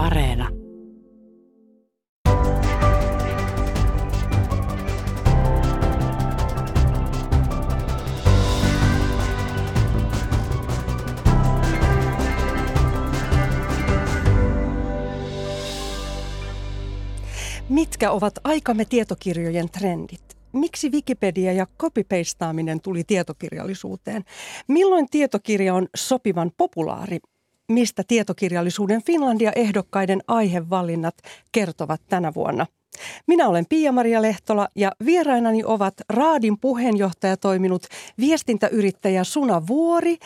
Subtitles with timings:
[0.00, 0.48] Areena.
[17.68, 20.20] Mitkä ovat aikamme tietokirjojen trendit?
[20.52, 24.24] Miksi Wikipedia ja copypastaaminen tuli tietokirjallisuuteen?
[24.68, 27.18] Milloin tietokirja on sopivan populaari?
[27.70, 31.14] Mistä tietokirjallisuuden Finlandia-ehdokkaiden aihevalinnat
[31.52, 32.66] kertovat tänä vuonna?
[33.26, 37.86] Minä olen Pia-Maria Lehtola ja vierainani ovat Raadin puheenjohtaja toiminut
[38.18, 40.16] viestintäyrittäjä Suna Vuori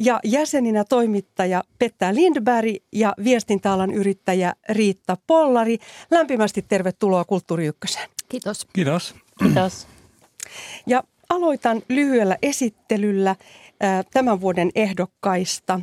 [0.00, 5.78] ja jäseninä toimittaja Petta Lindberg ja viestintäalan yrittäjä Riitta Pollari.
[6.10, 8.08] Lämpimästi tervetuloa Kulttuuri Ykköseen.
[8.28, 8.66] Kiitos.
[8.72, 9.14] Kiitos.
[9.38, 9.86] Kiitos.
[10.86, 13.36] Ja aloitan lyhyellä esittelyllä
[14.12, 15.80] tämän vuoden ehdokkaista.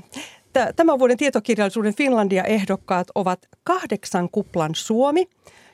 [0.75, 5.29] Tämän vuoden tietokirjallisuuden Finlandia-ehdokkaat ovat kahdeksan kuplan Suomi,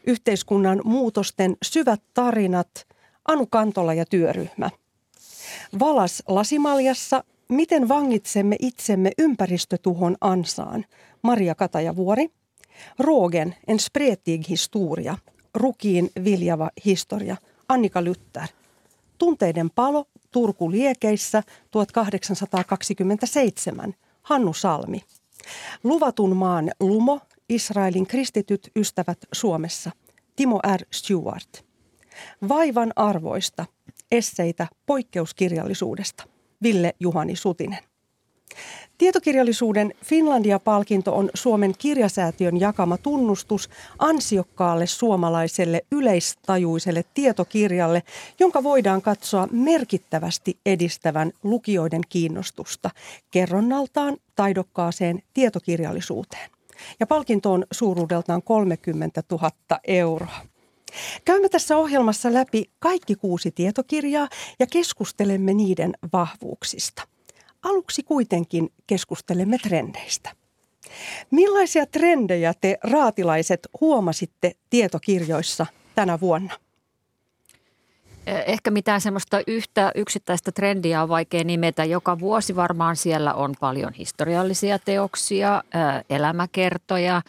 [0.07, 2.87] yhteiskunnan muutosten syvät tarinat,
[3.27, 4.69] Anu Kantola ja työryhmä.
[5.79, 10.85] Valas Lasimaljassa, miten vangitsemme itsemme ympäristötuhon ansaan,
[11.21, 12.29] Maria Katajavuori.
[12.99, 15.17] Rogen, en spretig historia,
[15.55, 17.37] rukiin viljava historia,
[17.69, 18.47] Annika Lyttär.
[19.17, 23.93] Tunteiden palo Turku liekeissä 1827,
[24.27, 25.01] Hannu Salmi.
[25.83, 29.91] Luvatun maan lumo, Israelin kristityt ystävät Suomessa,
[30.35, 30.85] Timo R.
[30.91, 31.65] Stewart.
[32.49, 33.65] Vaivan arvoista,
[34.11, 36.23] esseitä poikkeuskirjallisuudesta,
[36.63, 37.79] Ville Juhani Sutinen.
[38.97, 48.03] Tietokirjallisuuden Finlandia-palkinto on Suomen kirjasäätiön jakama tunnustus ansiokkaalle suomalaiselle yleistajuiselle tietokirjalle,
[48.39, 52.89] jonka voidaan katsoa merkittävästi edistävän lukijoiden kiinnostusta
[53.31, 56.49] kerronnaltaan taidokkaaseen tietokirjallisuuteen.
[56.99, 59.51] Ja palkinto on suuruudeltaan 30 000
[59.87, 60.41] euroa.
[61.25, 64.27] Käymme tässä ohjelmassa läpi kaikki kuusi tietokirjaa
[64.59, 67.03] ja keskustelemme niiden vahvuuksista–
[67.67, 70.31] Aluksi kuitenkin keskustelemme trendeistä.
[71.31, 76.53] Millaisia trendejä te raatilaiset huomasitte tietokirjoissa tänä vuonna?
[78.25, 81.85] Ehkä mitään semmoista yhtä yksittäistä trendiä on vaikea nimetä.
[81.85, 85.63] Joka vuosi varmaan siellä on paljon historiallisia teoksia,
[86.09, 87.21] elämäkertoja,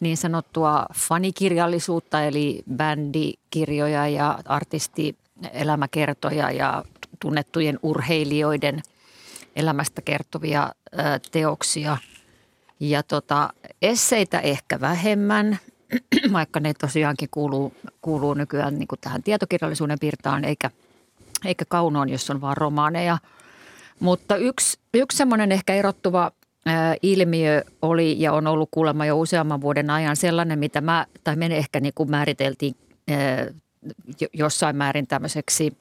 [0.00, 6.84] niin sanottua fanikirjallisuutta eli bändikirjoja ja artistielämäkertoja ja
[7.20, 8.82] tunnettujen urheilijoiden–
[9.56, 10.72] elämästä kertovia
[11.32, 11.96] teoksia.
[12.80, 13.50] Ja tota,
[13.82, 15.58] esseitä ehkä vähemmän,
[16.32, 20.70] vaikka ne tosiaankin kuuluu, kuuluu nykyään niin kuin tähän tietokirjallisuuden piirtaan, eikä,
[21.44, 23.18] eikä kaunoon, jos on vaan romaaneja.
[24.00, 26.32] Mutta yksi, yksi semmoinen ehkä erottuva
[27.02, 31.46] ilmiö oli ja on ollut kuulemma jo useamman vuoden ajan sellainen, mitä mä, tai me
[31.46, 32.74] ehkä niin kuin määriteltiin
[33.10, 33.46] ää,
[34.32, 35.72] jossain määrin tämmöiseksi–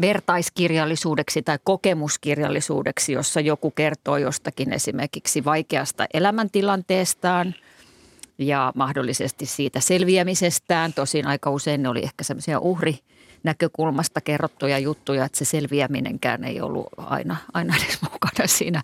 [0.00, 7.54] vertaiskirjallisuudeksi tai kokemuskirjallisuudeksi, jossa joku kertoo jostakin esimerkiksi vaikeasta elämäntilanteestaan
[8.38, 10.92] ja mahdollisesti siitä selviämisestään.
[10.92, 12.98] Tosin aika usein ne oli ehkä semmoisia uhri
[13.44, 18.82] näkökulmasta kerrottuja juttuja, että se selviäminenkään ei ollut aina, aina edes mukana siinä,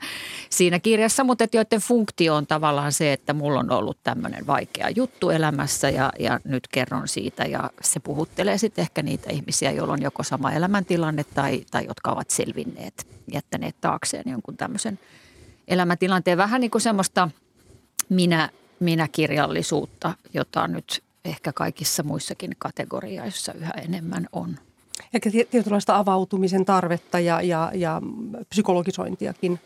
[0.50, 4.90] siinä kirjassa, mutta että joiden funktio on tavallaan se, että mulla on ollut tämmöinen vaikea
[4.90, 9.92] juttu elämässä ja, ja nyt kerron siitä ja se puhuttelee sitten ehkä niitä ihmisiä, joilla
[9.92, 14.98] on joko sama elämäntilanne tai, tai jotka ovat selvinneet, jättäneet taakseen jonkun tämmöisen
[15.68, 16.38] elämäntilanteen.
[16.38, 17.28] Vähän niin kuin semmoista
[18.08, 18.48] minä,
[18.80, 24.58] minä-kirjallisuutta, jota nyt ehkä kaikissa muissakin kategorioissa yhä enemmän on.
[25.14, 28.02] Ehkä tietynlaista avautumisen tarvetta ja, ja, ja
[28.48, 29.60] psykologisointiakin.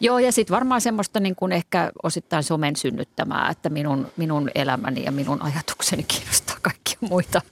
[0.00, 5.04] Joo, ja sitten varmaan semmoista niin kuin ehkä osittain somen synnyttämää, että minun, minun elämäni
[5.04, 7.42] ja minun ajatukseni kiinnostaa kaikkia muita.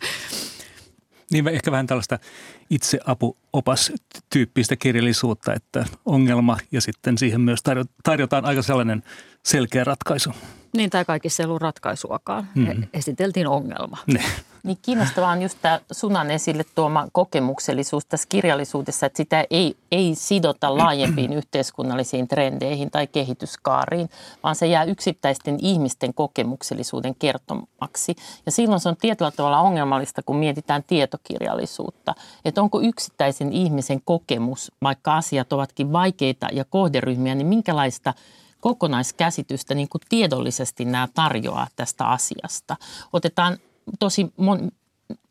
[1.30, 2.18] Niin ehkä vähän tällaista
[2.70, 7.60] itseapuopas-tyyppistä kirjallisuutta, että ongelma ja sitten siihen myös
[8.02, 9.02] tarjotaan aika sellainen
[9.44, 10.30] selkeä ratkaisu.
[10.76, 12.48] Niin, tai kaikissa ei ollut ratkaisuakaan.
[12.54, 12.86] Mm-hmm.
[12.92, 13.98] Esiteltiin ongelma.
[14.06, 14.24] Ne.
[14.64, 20.14] Niin kiinnostavaa on just tämä Sunan esille tuoma kokemuksellisuus tässä kirjallisuudessa, että sitä ei, ei
[20.14, 24.10] sidota laajempiin yhteiskunnallisiin trendeihin tai kehityskaariin,
[24.42, 28.16] vaan se jää yksittäisten ihmisten kokemuksellisuuden kertomaksi.
[28.46, 32.14] Ja silloin se on tietyllä tavalla ongelmallista, kun mietitään tietokirjallisuutta.
[32.44, 38.14] Että onko yksittäisen ihmisen kokemus, vaikka asiat ovatkin vaikeita ja kohderyhmiä, niin minkälaista–
[38.60, 42.76] kokonaiskäsitystä niin kuin tiedollisesti nämä tarjoaa tästä asiasta.
[43.12, 43.58] Otetaan
[43.98, 44.70] tosi mon,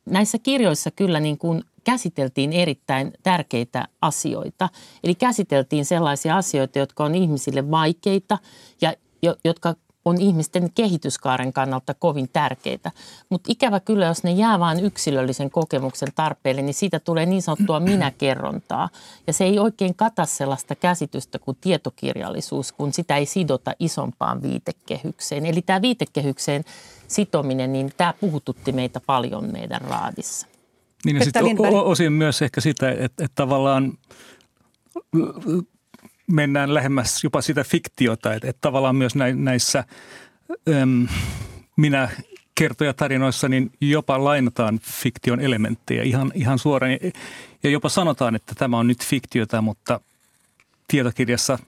[0.06, 4.70] näissä kirjoissa kyllä niin kuin käsiteltiin erittäin tärkeitä asioita.
[5.04, 8.38] Eli käsiteltiin sellaisia asioita, jotka on ihmisille vaikeita
[8.82, 12.92] ja jo, jotka on ihmisten kehityskaaren kannalta kovin tärkeitä.
[13.30, 17.80] Mutta ikävä kyllä, jos ne jää vain yksilöllisen kokemuksen tarpeelle, niin siitä tulee niin sanottua
[17.90, 18.90] minäkerrontaa.
[19.28, 25.46] Ja se ei oikein kata sellaista käsitystä kuin tietokirjallisuus, kun sitä ei sidota isompaan viitekehykseen.
[25.46, 26.64] Eli tämä viitekehykseen
[27.08, 30.48] sitominen, niin tämä puhututti meitä paljon meidän raadissa.
[31.06, 31.44] Niin ja sitten
[31.84, 33.94] osin myös ehkä sitä, että, että tavallaan
[36.34, 39.84] mennään lähemmäs jopa sitä fiktiota, että, että tavallaan myös näissä
[40.82, 41.08] äm,
[41.76, 42.10] minä
[42.56, 46.92] kertojatarinoissa niin jopa lainataan fiktion elementtejä ihan, ihan suoraan.
[47.64, 50.00] Ja jopa sanotaan, että tämä on nyt fiktiota, mutta
[50.88, 51.60] tietokirjassa–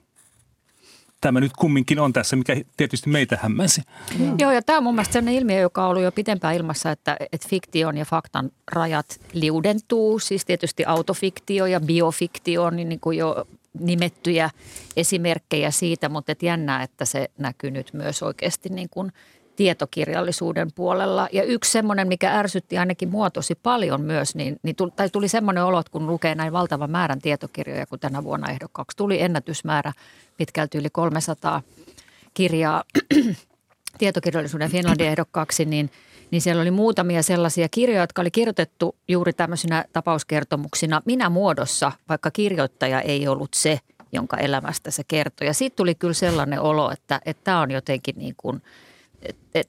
[1.20, 3.82] tämä nyt kumminkin on tässä, mikä tietysti meitä hämmäsi.
[4.18, 4.34] Mm.
[4.38, 7.16] Joo, ja tämä on mun mielestä sellainen ilmiö, joka on ollut jo pitempään ilmassa, että,
[7.32, 10.18] että fiktion ja faktan rajat liudentuu.
[10.18, 13.46] Siis tietysti autofiktio ja biofiktio on niin kuin jo
[13.80, 14.50] nimettyjä
[14.96, 19.12] esimerkkejä siitä, mutta et jännää, että se näkyy nyt myös oikeasti niin kuin
[19.56, 21.28] tietokirjallisuuden puolella.
[21.32, 25.28] Ja yksi semmoinen, mikä ärsytti ainakin mua tosi paljon myös, niin, niin tuli, tai tuli
[25.28, 29.92] semmoinen olo, että kun lukee näin valtavan määrän tietokirjoja, kun tänä vuonna ehdokkaaksi tuli ennätysmäärä
[30.36, 31.62] pitkälti yli 300
[32.34, 32.82] kirjaa
[33.98, 35.90] tietokirjallisuuden Finlandin ehdokkaaksi, niin,
[36.30, 42.30] niin siellä oli muutamia sellaisia kirjoja, jotka oli kirjoitettu juuri tämmöisinä tapauskertomuksina minä muodossa, vaikka
[42.30, 43.80] kirjoittaja ei ollut se,
[44.12, 45.46] jonka elämästä se kertoi.
[45.46, 48.62] Ja siitä tuli kyllä sellainen olo, että tämä on jotenkin niin kuin–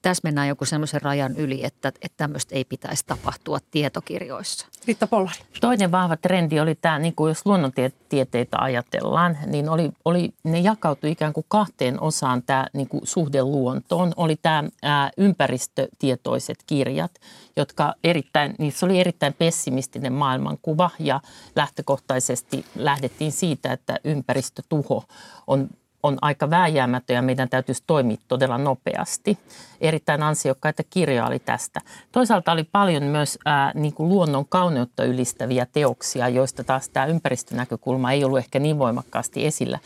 [0.02, 4.68] tässä mennään joku semmoisen rajan yli, että, että tämmöistä ei pitäisi tapahtua tietokirjoissa.
[4.88, 5.38] Riitta Pollari.
[5.62, 11.12] Toinen vahva trendi oli tämä, niin kuin jos luonnontieteitä ajatellaan, niin oli, oli, ne jakautui
[11.12, 14.14] ikään kuin kahteen osaan tämä niin kuin suhde luontoon.
[14.18, 17.12] Oli tämä ää, ympäristötietoiset kirjat,
[17.56, 21.20] jotka erittäin, niissä oli erittäin pessimistinen maailmankuva ja
[21.56, 25.04] lähtökohtaisesti lähdettiin siitä, että ympäristötuho
[25.48, 25.70] on
[26.08, 29.38] on aika vääjäämätön ja meidän täytyisi toimia todella nopeasti.
[29.82, 31.82] Erittäin ansiokkaita kirjoja oli tästä.
[32.12, 38.12] Toisaalta oli paljon myös ää, niin kuin luonnon kauneutta ylistäviä teoksia, joista taas tämä ympäristönäkökulma
[38.12, 39.80] ei ollut ehkä niin voimakkaasti esillä.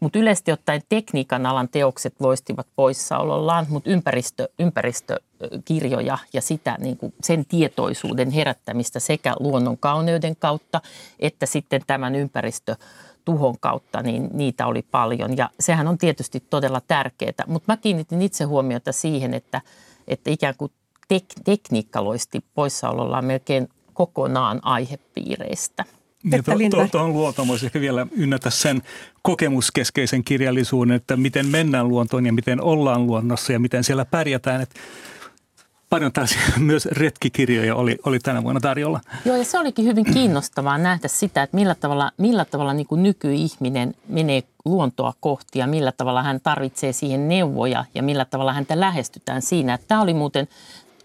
[0.00, 7.14] Mutta yleisesti ottaen tekniikan alan teokset loistivat poissaolollaan, mutta ympäristö, ympäristökirjoja ja sitä, niin kuin
[7.22, 10.80] sen tietoisuuden herättämistä sekä luonnon kauneuden kautta
[11.20, 12.76] että sitten tämän ympäristö
[13.24, 15.36] tuhon kautta, niin niitä oli paljon.
[15.36, 17.44] Ja sehän on tietysti todella tärkeää.
[17.46, 19.60] Mutta mä kiinnitin itse huomiota siihen, että,
[20.08, 20.72] että ikään kuin
[21.14, 25.84] tek- tekniikka loisti poissaolollaan melkein kokonaan aihepiireistä.
[26.44, 28.82] Tuohon to, to, luontoon voisi ehkä vielä ynnätä sen
[29.22, 34.60] kokemuskeskeisen kirjallisuuden, että miten mennään luontoon ja miten ollaan luonnossa ja miten siellä pärjätään.
[34.60, 34.80] Että
[35.92, 39.00] paljon taas myös retkikirjoja oli, oli tänä vuonna tarjolla.
[39.24, 43.02] Joo, ja se olikin hyvin kiinnostavaa nähdä sitä, että millä tavalla, millä tavalla niin kuin
[43.02, 48.80] nykyihminen menee luontoa kohti ja millä tavalla hän tarvitsee siihen neuvoja ja millä tavalla häntä
[48.80, 49.74] lähestytään siinä.
[49.74, 50.48] Että tämä oli muuten,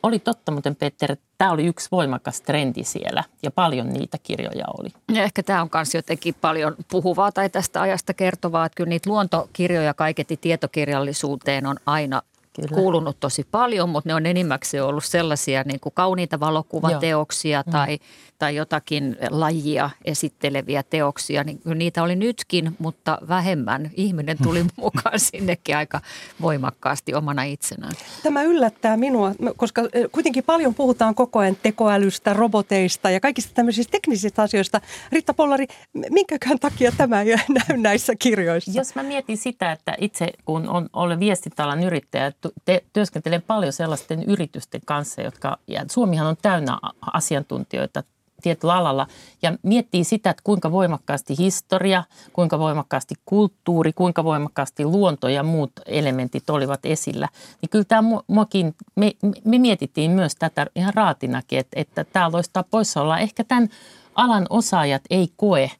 [0.04, 4.66] oli totta muuten Peter, että tämä oli yksi voimakas trendi siellä ja paljon niitä kirjoja
[4.80, 4.90] oli.
[5.14, 9.10] Ja ehkä tämä on myös jotenkin paljon puhuvaa tai tästä ajasta kertovaa, että kyllä niitä
[9.10, 12.22] luontokirjoja kaiketi tietokirjallisuuteen on aina
[12.62, 12.82] Kyllä.
[12.82, 17.72] kuulunut tosi paljon, mutta ne on enimmäkseen ollut sellaisia niin kuin kauniita valokuvateoksia Joo.
[17.72, 18.06] tai, mm.
[18.40, 21.44] tai jotakin lajia esitteleviä teoksia.
[21.44, 23.92] Niin niitä oli nytkin, mutta vähemmän.
[23.96, 26.02] Ihminen tuli mukaan sinnekin aika
[26.42, 27.94] voimakkaasti omana itsenään.
[28.24, 34.42] Tämä yllättää minua, koska kuitenkin paljon puhutaan koko ajan tekoälystä, roboteista ja kaikista tämmöisistä teknisistä
[34.42, 34.82] asioista.
[35.12, 35.68] Riitta Pollari,
[36.10, 37.36] minkäkään takia tämä ei
[37.68, 38.72] näy näissä kirjoissa?
[38.76, 42.32] Jos mä mietin sitä, että itse kun on, olen viestintäalan yrittäjä,
[42.66, 46.78] te, työskentelen paljon sellaisten yritysten kanssa, jotka, ja Suomihan on täynnä
[47.14, 48.04] asiantuntijoita
[48.42, 49.08] tietyllä alalla
[49.42, 55.72] ja miettii sitä, että kuinka voimakkaasti historia, kuinka voimakkaasti kulttuuri, kuinka voimakkaasti luonto ja muut
[55.86, 57.30] elementit olivat esillä.
[57.62, 59.12] Niin kyllä tämä muakin, me,
[59.44, 63.20] me mietittiin myös tätä ihan raatinakin, että, että tämä loistaa poissaoloa.
[63.20, 63.70] Ehkä tämän
[64.16, 65.72] alan osaajat ei koe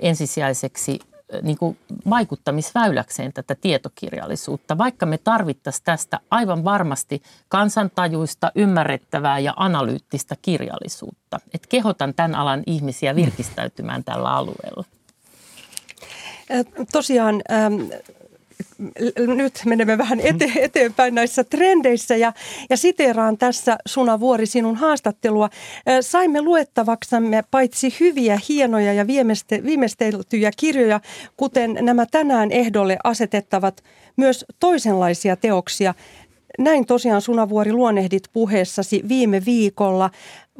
[0.00, 0.98] ensisijaiseksi
[1.42, 1.78] niin kuin
[2.10, 11.40] vaikuttamisväyläkseen tätä tietokirjallisuutta, vaikka me tarvittaisiin tästä aivan varmasti kansantajuista, ymmärrettävää ja analyyttistä kirjallisuutta.
[11.54, 14.84] Et kehotan tämän alan ihmisiä virkistäytymään tällä alueella.
[16.92, 17.42] Tosiaan
[19.26, 22.32] nyt menemme vähän ete, eteenpäin näissä trendeissä ja,
[22.70, 25.48] ja siteeraan tässä Suna Vuori sinun haastattelua.
[26.00, 31.00] Saimme luettavaksamme paitsi hyviä, hienoja ja viimeiste, viimeisteltyjä kirjoja,
[31.36, 33.84] kuten nämä tänään ehdolle asetettavat
[34.16, 35.94] myös toisenlaisia teoksia.
[36.58, 40.10] Näin tosiaan Sunavuori luonnehdit puheessasi viime viikolla.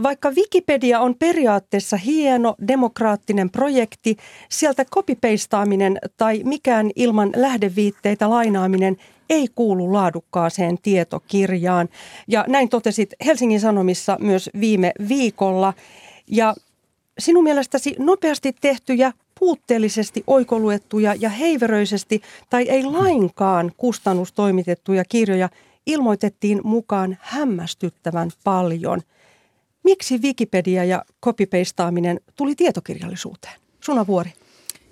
[0.02, 4.17] Vaikka Wikipedia on periaatteessa hieno demokraattinen projekti,
[4.49, 8.97] sieltä kopipeistaaminen tai mikään ilman lähdeviitteitä lainaaminen
[9.31, 11.88] ei kuulu laadukkaaseen tietokirjaan.
[12.28, 15.75] Ja näin totesit Helsingin Sanomissa myös viime viikolla.
[16.26, 16.55] Ja
[17.19, 25.49] sinun mielestäsi nopeasti tehtyjä puutteellisesti oikoluettuja ja heiveröisesti tai ei lainkaan kustannustoimitettuja kirjoja
[25.87, 29.02] ilmoitettiin mukaan hämmästyttävän paljon.
[29.88, 33.54] Miksi Wikipedia ja copypastaaminen tuli tietokirjallisuuteen?
[33.85, 34.33] Suna Vuori.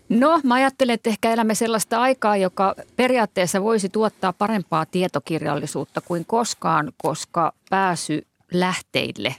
[0.09, 6.25] No, mä ajattelen, että ehkä elämme sellaista aikaa, joka periaatteessa voisi tuottaa parempaa tietokirjallisuutta kuin
[6.26, 9.35] koskaan, koska pääsy lähteille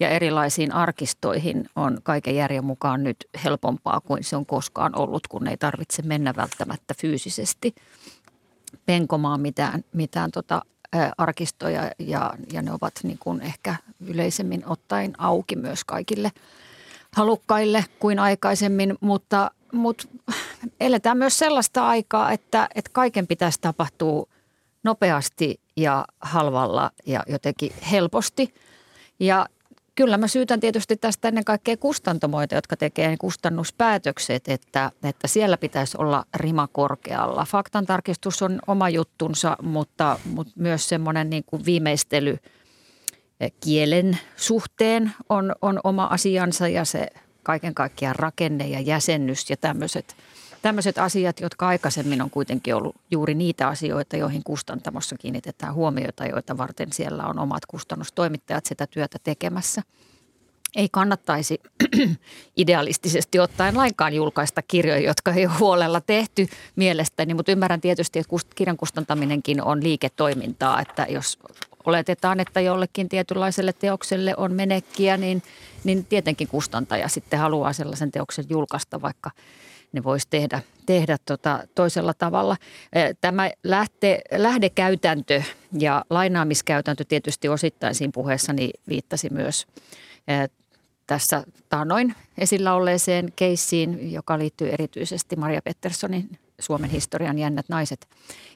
[0.00, 5.46] ja erilaisiin arkistoihin on kaiken järjen mukaan nyt helpompaa kuin se on koskaan ollut, kun
[5.46, 7.74] ei tarvitse mennä välttämättä fyysisesti
[8.86, 10.62] penkomaan mitään, mitään tota,
[11.18, 16.32] arkistoja ja, ja ne ovat niin kuin ehkä yleisemmin ottaen auki myös kaikille
[17.16, 20.04] halukkaille kuin aikaisemmin, mutta, mutta
[20.80, 24.26] eletään myös sellaista aikaa, että, että kaiken pitäisi tapahtua
[24.82, 28.54] nopeasti ja halvalla ja jotenkin helposti.
[29.20, 29.46] Ja
[29.94, 35.96] Kyllä mä syytän tietysti tästä ennen kaikkea kustantamoita, jotka tekee kustannuspäätökset, että, että siellä pitäisi
[36.00, 37.46] olla rima korkealla.
[37.48, 42.38] Faktantarkistus on oma juttunsa, mutta, mutta myös semmoinen niin kuin viimeistely
[43.40, 47.06] eh, kielen suhteen on, on oma asiansa ja se
[47.42, 50.16] kaiken kaikkiaan rakenne ja jäsennys ja tämmöiset–
[50.62, 56.58] tämmöiset asiat, jotka aikaisemmin on kuitenkin ollut juuri niitä asioita, joihin kustantamossa kiinnitetään huomiota, joita
[56.58, 59.82] varten siellä on omat kustannustoimittajat sitä työtä tekemässä.
[60.76, 61.60] Ei kannattaisi
[62.56, 68.36] idealistisesti ottaen lainkaan julkaista kirjoja, jotka ei ole huolella tehty mielestäni, mutta ymmärrän tietysti, että
[68.54, 71.38] kirjan kustantaminenkin on liiketoimintaa, että jos
[71.84, 75.42] oletetaan, että jollekin tietynlaiselle teokselle on menekkiä, niin,
[75.84, 79.30] niin tietenkin kustantaja sitten haluaa sellaisen teoksen julkaista, vaikka–
[79.92, 82.56] ne voisi tehdä, tehdä tota toisella tavalla.
[83.20, 85.42] Tämä lähte, lähdekäytäntö
[85.78, 89.66] ja lainaamiskäytäntö tietysti osittain siinä puheessani viittasi myös
[91.06, 98.08] tässä taanoin esillä olleeseen keissiin, joka liittyy erityisesti Maria Petterssonin Suomen historian jännät naiset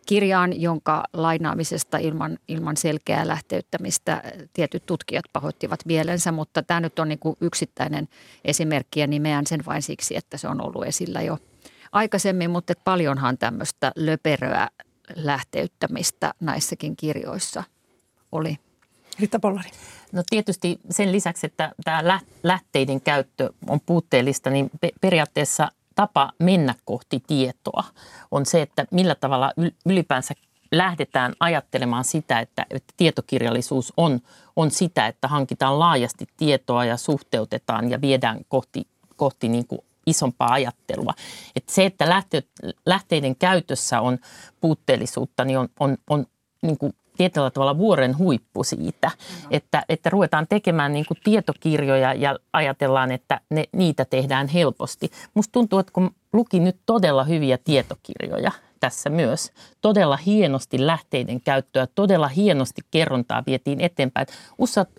[0.06, 4.22] kirjaan, jonka lainaamisesta ilman, ilman selkeää lähteyttämistä
[4.52, 8.08] tietyt tutkijat pahoittivat mielensä, mutta tämä nyt on niin kuin yksittäinen
[8.44, 11.38] esimerkki ja nimeän sen vain siksi, että se on ollut esillä jo
[11.92, 14.68] aikaisemmin, mutta paljonhan tämmöistä löperöä
[15.14, 17.64] lähteyttämistä näissäkin kirjoissa
[18.32, 18.58] oli.
[19.18, 19.70] Riitta Pollari.
[20.12, 24.70] No tietysti sen lisäksi, että tämä lähteiden käyttö on puutteellista, niin
[25.00, 27.84] periaatteessa tapa mennä kohti tietoa
[28.30, 29.52] on se, että millä tavalla
[29.86, 30.34] ylipäänsä
[30.72, 34.20] lähdetään ajattelemaan sitä, että, että tietokirjallisuus on,
[34.56, 38.86] on sitä, että hankitaan laajasti tietoa ja suhteutetaan ja viedään kohti,
[39.16, 41.14] kohti niin kuin isompaa ajattelua.
[41.56, 42.22] Että se, että
[42.86, 44.18] lähteiden käytössä on
[44.60, 46.26] puutteellisuutta, niin on, on, on
[46.62, 49.48] niin kuin tietyllä tavalla vuoren huippu siitä, mm-hmm.
[49.50, 55.10] että, että ruvetaan tekemään niin kuin tietokirjoja ja ajatellaan, että ne, niitä tehdään helposti.
[55.34, 61.86] Musta tuntuu, että kun luki nyt todella hyviä tietokirjoja tässä myös, todella hienosti lähteiden käyttöä,
[61.86, 64.26] todella hienosti kerrontaa vietiin eteenpäin.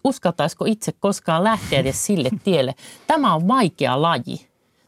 [0.04, 2.76] Uskaltaisiko itse koskaan lähteä edes sille tielle?
[3.08, 4.47] Tämä on vaikea laji.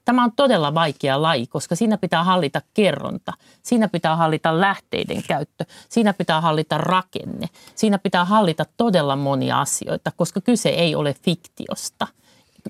[0.09, 5.65] Tämä on todella vaikea laji, koska siinä pitää hallita kerronta, siinä pitää hallita lähteiden käyttö,
[5.89, 12.07] siinä pitää hallita rakenne, siinä pitää hallita todella monia asioita, koska kyse ei ole fiktiosta.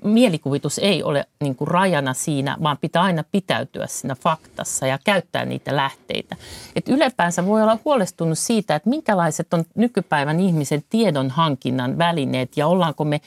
[0.04, 5.44] Mielikuvitus ei ole niin kuin rajana siinä, vaan pitää aina pitäytyä siinä faktassa ja käyttää
[5.44, 6.36] niitä lähteitä.
[6.76, 12.66] Et ylipäänsä voi olla huolestunut siitä, että minkälaiset on nykypäivän ihmisen tiedon hankinnan välineet ja
[12.66, 13.20] ollaanko me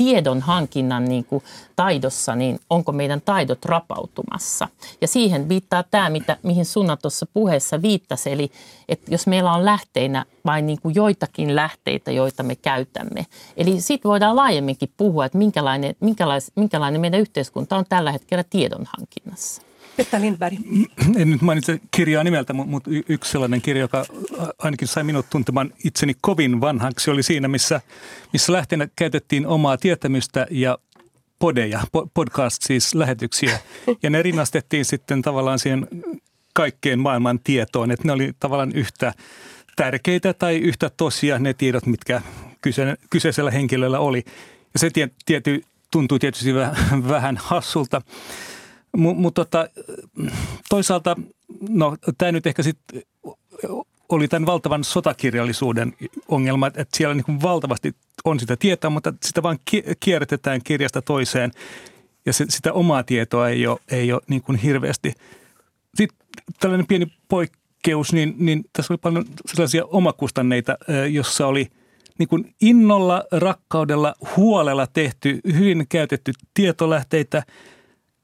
[0.00, 1.44] tiedon hankinnan niin kuin
[1.76, 4.68] taidossa, niin onko meidän taidot rapautumassa.
[5.00, 8.50] Ja siihen viittaa tämä, mitä, mihin Sunna tuossa puheessa viittasi, eli
[8.88, 13.26] että jos meillä on lähteinä vain niin kuin joitakin lähteitä, joita me käytämme.
[13.56, 18.86] Eli sitten voidaan laajemminkin puhua, että minkälainen, minkälainen, minkälainen meidän yhteiskunta on tällä hetkellä tiedon
[18.98, 19.69] hankinnassa.
[20.00, 20.58] Pekka Lindberg.
[21.16, 24.04] En nyt mainitse kirjaa nimeltä, mutta yksi sellainen kirja, joka
[24.58, 27.80] ainakin sai minut tuntemaan itseni kovin vanhaksi, oli siinä, missä,
[28.32, 30.78] missä lähteenä käytettiin omaa tietämystä ja
[31.38, 31.80] podeja,
[32.14, 33.58] podcast siis lähetyksiä.
[34.02, 35.88] Ja ne rinnastettiin sitten tavallaan siihen
[36.54, 39.12] kaikkeen maailman tietoon, että ne oli tavallaan yhtä
[39.76, 42.22] tärkeitä tai yhtä tosia ne tiedot, mitkä
[43.10, 44.24] kyseisellä henkilöllä oli.
[44.74, 44.90] Ja se
[45.26, 46.54] tiety, tuntuu tietysti
[47.08, 48.02] vähän hassulta.
[48.96, 49.68] Mutta tota,
[50.68, 51.16] toisaalta,
[51.68, 53.02] no tämä nyt ehkä sitten
[54.08, 55.96] oli tämän valtavan sotakirjallisuuden
[56.28, 57.94] ongelma, että siellä niin valtavasti
[58.24, 59.58] on sitä tietoa, mutta sitä vaan
[60.00, 61.50] kierrätetään kirjasta toiseen
[62.26, 65.12] ja se, sitä omaa tietoa ei ole, ei ole niin kuin hirveästi.
[65.94, 66.18] Sitten
[66.60, 70.76] tällainen pieni poik, poikkeus, niin, niin tässä oli paljon sellaisia omakustanneita,
[71.10, 71.66] jossa oli
[72.18, 77.42] niin kuin innolla, rakkaudella, huolella tehty, hyvin käytetty tietolähteitä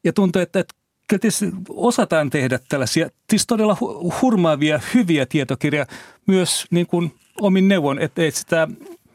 [0.07, 0.75] ja tuntuu, että, että
[1.09, 3.77] kyllä osataan tehdä tällaisia, siis todella
[4.23, 5.87] hurmaavia, hyviä tietokirjoja
[6.27, 8.69] myös niin kuin omin neuvon, että ei sitä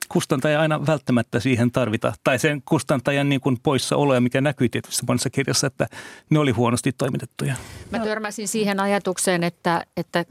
[0.09, 2.13] kustantaja aina välttämättä siihen tarvita.
[2.23, 5.87] Tai sen kustantajan niin kuin poissaoloja, mikä näkyy tietysti monessa kirjassa, että
[6.29, 7.55] ne oli huonosti toimitettuja.
[7.91, 10.25] Mä törmäsin siihen ajatukseen, että, että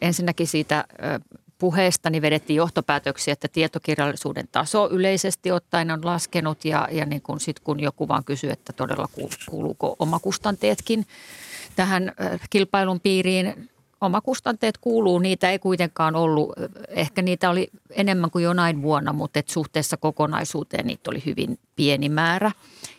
[0.00, 0.84] ensinnäkin siitä
[1.58, 7.60] puheestani vedettiin johtopäätöksiä, että tietokirjallisuuden taso yleisesti ottaen on laskenut ja, ja niin kun sit
[7.60, 9.08] kun joku vaan kysyy, että todella
[9.50, 11.06] kuuluuko omakustanteetkin
[11.76, 12.12] tähän
[12.50, 16.52] kilpailun piiriin, omakustanteet kuuluu, niitä ei kuitenkaan ollut,
[16.88, 22.08] ehkä niitä oli enemmän kuin jonain vuonna, mutta et suhteessa kokonaisuuteen niitä oli hyvin pieni
[22.08, 22.52] määrä.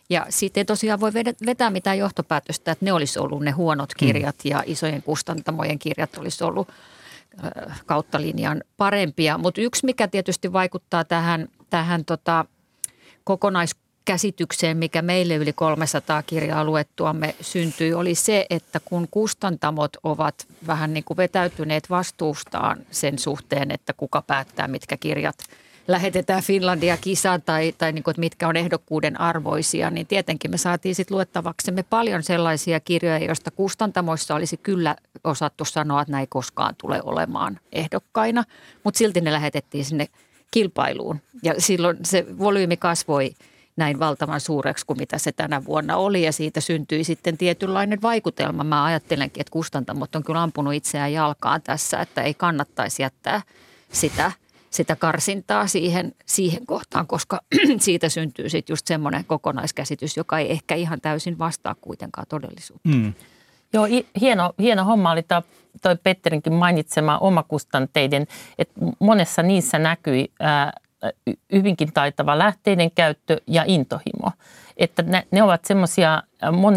[0.10, 1.12] Ja sitten tosiaan voi
[1.46, 6.44] vetää mitään johtopäätöstä, että ne olisi ollut ne huonot kirjat ja isojen kustantamojen kirjat olisi
[6.44, 6.68] ollut
[7.86, 9.38] kautta linjan parempia.
[9.38, 12.46] Mutta yksi, mikä tietysti vaikuttaa tähän, tähän tota
[13.24, 20.93] kokonaiskäsitykseen, mikä meille yli 300 kirjaa luettuamme syntyi, oli se, että kun kustantamot ovat vähän
[20.93, 25.38] niin kuin vetäytyneet vastuustaan sen suhteen, että kuka päättää, mitkä kirjat–
[25.88, 30.58] lähetetään Finlandia kisaan tai, tai niin kuin, että mitkä on ehdokkuuden arvoisia, niin tietenkin me
[30.58, 36.76] saatiin sitten luettavaksemme paljon sellaisia kirjoja, joista kustantamoissa olisi kyllä osattu sanoa, että näin koskaan
[36.78, 38.44] tule olemaan ehdokkaina,
[38.84, 40.08] mutta silti ne lähetettiin sinne
[40.52, 41.20] kilpailuun.
[41.44, 43.32] Ja silloin se volyymi kasvoi
[43.76, 46.24] näin valtavan suureksi kuin mitä se tänä vuonna oli.
[46.24, 48.64] Ja siitä syntyi sitten tietynlainen vaikutelma.
[48.64, 53.42] Mä ajattelenkin, että kustantamot on kyllä ampunut itseään jalkaan tässä, että ei kannattaisi jättää
[53.92, 54.32] sitä–
[54.70, 57.42] sitä karsintaa siihen, siihen kohtaan, koska
[57.80, 62.90] siitä syntyy sitten just semmoinen kokonaiskäsitys, joka ei ehkä ihan täysin vastaa kuitenkaan todellisuutta.
[62.90, 63.14] Mm.
[63.74, 63.88] Joo,
[64.22, 65.24] hieno, hieno homma oli
[65.82, 70.74] toi Petterinkin mainitsema omakustanteiden, että monessa niissä näkyi ää,
[71.54, 74.32] hyvinkin taitava lähteiden käyttö ja intohimo.
[74.78, 76.24] Että ne, ne ovat semmoisia,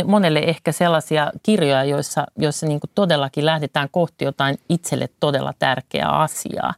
[0.04, 6.74] monelle ehkä sellaisia kirjoja, joissa, joissa niin todellakin lähdetään kohti jotain itselle todella tärkeää asiaa.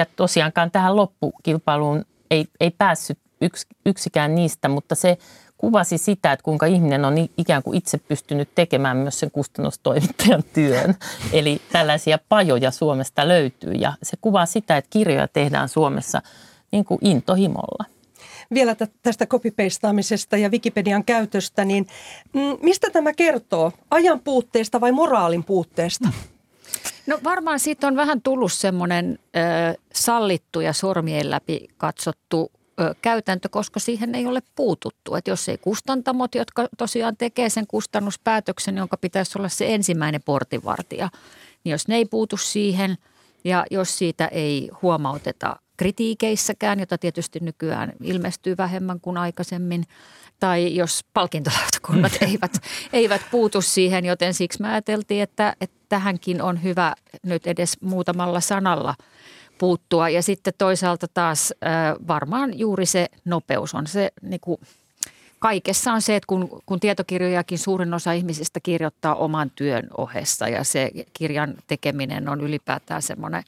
[0.00, 5.18] Ja tosiaankaan tähän loppukilpailuun ei, ei päässyt yks, yksikään niistä, mutta se
[5.58, 10.94] kuvasi sitä, että kuinka ihminen on ikään kuin itse pystynyt tekemään myös sen kustannustoimittajan työn.
[11.32, 16.22] Eli tällaisia pajoja Suomesta löytyy ja se kuvaa sitä, että kirjoja tehdään Suomessa
[16.72, 17.84] niin kuin intohimolla.
[18.54, 21.86] Vielä tästä copypastaamisesta ja Wikipedian käytöstä, niin
[22.32, 23.72] mm, mistä tämä kertoo?
[23.90, 26.08] Ajan puutteesta vai moraalin puutteesta?
[27.06, 33.48] No varmaan siitä on vähän tullut semmoinen ö, sallittu ja sormien läpi katsottu ö, käytäntö,
[33.48, 35.14] koska siihen ei ole puututtu.
[35.14, 41.08] Että jos ei kustantamot, jotka tosiaan tekee sen kustannuspäätöksen, jonka pitäisi olla se ensimmäinen portinvartija,
[41.64, 42.96] niin jos ne ei puutu siihen
[43.44, 49.84] ja jos siitä ei huomauteta kritiikeissäkään, jota tietysti nykyään ilmestyy vähemmän kuin aikaisemmin,
[50.40, 52.52] tai jos palkintolautakunnat eivät,
[52.92, 58.40] eivät puutu siihen, joten siksi me ajateltiin, että, että tähänkin on hyvä nyt edes muutamalla
[58.40, 58.94] sanalla
[59.58, 60.08] puuttua.
[60.08, 61.54] Ja sitten toisaalta taas
[62.08, 64.60] varmaan juuri se nopeus on se niin kuin
[65.38, 70.64] kaikessa on se, että kun, kun tietokirjojakin suurin osa ihmisistä kirjoittaa oman työn ohessa ja
[70.64, 73.42] se kirjan tekeminen on ylipäätään semmoinen,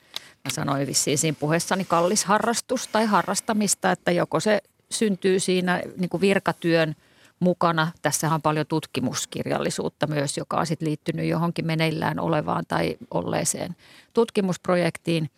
[0.45, 4.61] mä sanoin vissiin siinä puheessani kallis harrastus tai harrastamista, että joko se
[4.93, 6.95] syntyy siinä niin kuin virkatyön–
[7.43, 7.93] mukana.
[8.03, 13.77] Tässä on paljon tutkimuskirjallisuutta myös, joka on sitten liittynyt johonkin meneillään olevaan tai olleeseen
[14.13, 15.31] tutkimusprojektiin.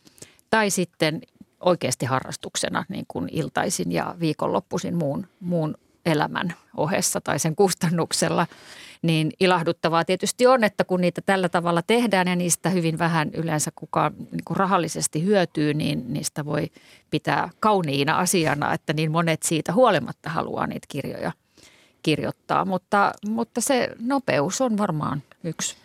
[0.51, 1.23] Tai sitten
[1.61, 5.75] oikeasti harrastuksena niin kuin iltaisin ja viikonloppuisin muun, muun
[6.07, 8.47] elämän ohessa tai sen kustannuksella.
[9.05, 13.71] Niin ilahduttavaa tietysti on, että kun niitä tällä tavalla tehdään ja niistä hyvin vähän yleensä
[13.75, 16.71] kukaan niin kuin rahallisesti hyötyy, niin niistä voi
[17.11, 21.33] pitää kauniina asiana, että niin monet siitä huolimatta haluaa niitä kirjoja–
[22.05, 25.77] kirjoittaa, mutta, mutta se nopeus on varmaan yksi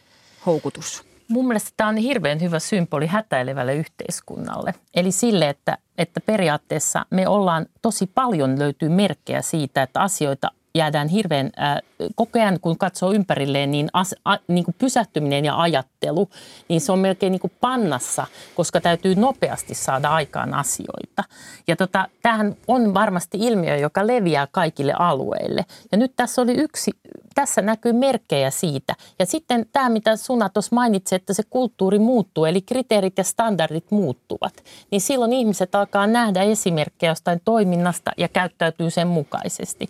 [0.46, 1.04] houkutus.
[1.28, 4.74] Mun mielestä tämä on hirveän hyvä symboli hätäilevälle yhteiskunnalle.
[4.96, 11.08] Eli sille, että, että periaatteessa me ollaan, tosi paljon löytyy merkkejä siitä, että asioita jäädään
[11.08, 11.78] hirveän, äh,
[12.16, 16.30] koko ajan kun katsoo ympärilleen, niin, as, a, niin kuin pysähtyminen ja ajattelu,
[16.70, 21.24] niin se on melkein niin kuin pannassa, koska täytyy nopeasti saada aikaan asioita.
[21.68, 25.66] Ja tota, tämähän on varmasti ilmiö, joka leviää kaikille alueille.
[25.92, 26.92] Ja nyt tässä oli yksi
[27.36, 28.96] tässä näkyy merkkejä siitä.
[29.20, 33.92] Ja sitten tämä, mitä Suna tuossa mainitsi, että se kulttuuri muuttuu, eli kriteerit ja standardit
[33.92, 34.64] muuttuvat.
[34.92, 39.90] Niin silloin ihmiset alkaa nähdä esimerkkejä jostain toiminnasta ja käyttäytyy sen mukaisesti.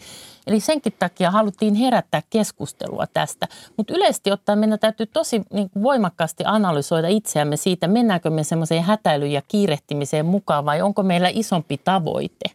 [0.50, 3.48] Eli senkin takia haluttiin herättää keskustelua tästä.
[3.78, 9.32] Mutta yleisesti ottaen meidän täytyy tosi niin voimakkaasti analysoida itseämme siitä, mennäänkö me semmoiseen hätäilyyn
[9.32, 12.46] ja kiirehtimiseen mukaan vai onko meillä isompi tavoite.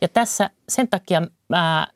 [0.00, 1.22] Ja tässä sen takia
[1.52, 1.86] ää,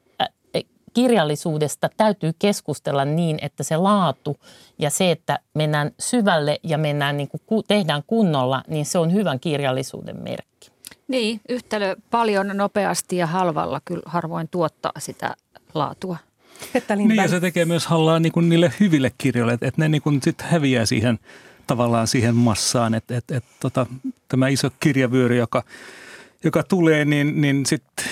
[0.94, 4.36] kirjallisuudesta täytyy keskustella niin, että se laatu
[4.78, 9.40] ja se, että mennään syvälle ja mennään niin kuin, tehdään kunnolla, niin se on hyvän
[9.40, 10.70] kirjallisuuden merkki.
[11.10, 15.34] Niin, yhtälö paljon nopeasti ja halvalla kyllä harvoin tuottaa sitä
[15.74, 16.16] laatua.
[16.96, 20.02] Niin ja se tekee myös hallaa niin kuin niille hyville kirjoille, että, että ne niin
[20.02, 21.18] kuin sit häviää siihen
[21.66, 23.86] tavallaan siihen massaan, että, että, että tota,
[24.28, 25.62] tämä iso kirjavyöry, joka,
[26.44, 28.06] joka tulee, niin, niin sitten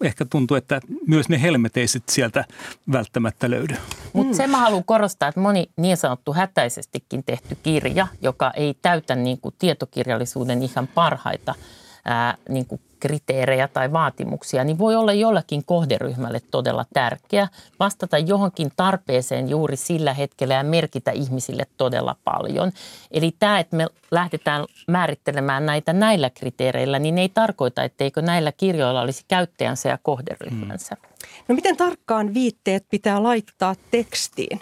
[0.00, 2.44] ehkä tuntuu, että myös ne helmeteiset sieltä
[2.92, 3.76] välttämättä löydy.
[4.12, 9.14] Mutta se mä haluan korostaa, että moni niin sanottu hätäisestikin tehty kirja, joka ei täytä
[9.14, 11.54] niin kuin tietokirjallisuuden ihan parhaita
[12.04, 17.48] ää, niin kuin kriteerejä tai vaatimuksia, niin voi olla jollakin kohderyhmälle todella tärkeä
[17.80, 22.72] vastata johonkin tarpeeseen juuri sillä hetkellä ja merkitä ihmisille todella paljon.
[23.10, 29.00] Eli tämä, että me lähdetään määrittelemään näitä näillä kriteereillä, niin ei tarkoita, etteikö näillä kirjoilla
[29.00, 30.96] olisi käyttäjänsä ja kohderyhmänsä.
[31.00, 31.44] Hmm.
[31.48, 34.60] No miten tarkkaan viitteet pitää laittaa tekstiin?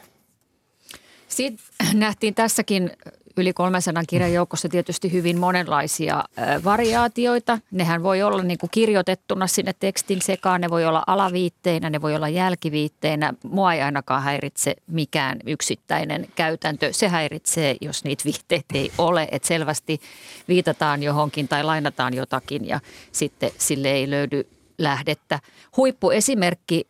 [1.29, 1.63] Siitä
[1.95, 2.91] nähtiin tässäkin
[3.39, 6.25] yli 300 kirjan joukossa tietysti hyvin monenlaisia
[6.65, 7.59] variaatioita.
[7.71, 12.15] Nehän voi olla niin kuin kirjoitettuna sinne tekstin sekaan, ne voi olla alaviitteinä, ne voi
[12.15, 13.35] olla jälkiviitteinä.
[13.45, 16.93] Mua ei ainakaan häiritse mikään yksittäinen käytäntö.
[16.93, 20.01] Se häiritsee, jos niitä viitteitä ei ole, että selvästi
[20.49, 22.81] viitataan johonkin tai lainataan jotakin ja
[23.13, 24.47] sitten sille ei löydy
[24.79, 25.41] lähdettä.
[25.77, 26.87] Huippuesimerkki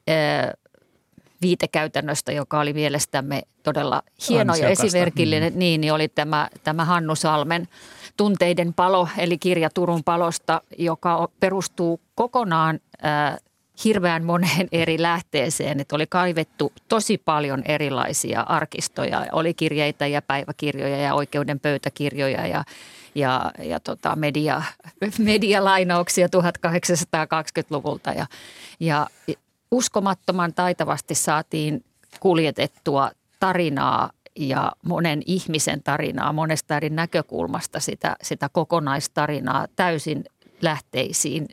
[1.43, 5.59] viitekäytännöstä, joka oli mielestämme todella hieno ja esimerkillinen, mm.
[5.59, 7.69] niin, niin oli tämä, tämä Hannu Salmen
[8.17, 13.39] Tunteiden palo, eli kirja Turun palosta, joka perustuu kokonaan äh,
[13.85, 15.81] hirveän moneen eri lähteeseen.
[15.81, 19.27] Että oli kaivettu tosi paljon erilaisia arkistoja.
[19.33, 22.65] Oli kirjeitä ja päiväkirjoja ja oikeuden pöytäkirjoja ja,
[23.15, 24.63] ja, ja tota media,
[25.19, 28.13] medialainauksia 1820-luvulta.
[28.13, 28.27] Ja,
[28.81, 29.07] ja
[29.71, 31.85] uskomattoman taitavasti saatiin
[32.21, 40.25] kuljetettua tarinaa ja monen ihmisen tarinaa, monesta eri näkökulmasta sitä, sitä kokonaistarinaa täysin
[40.63, 41.49] lähteisiin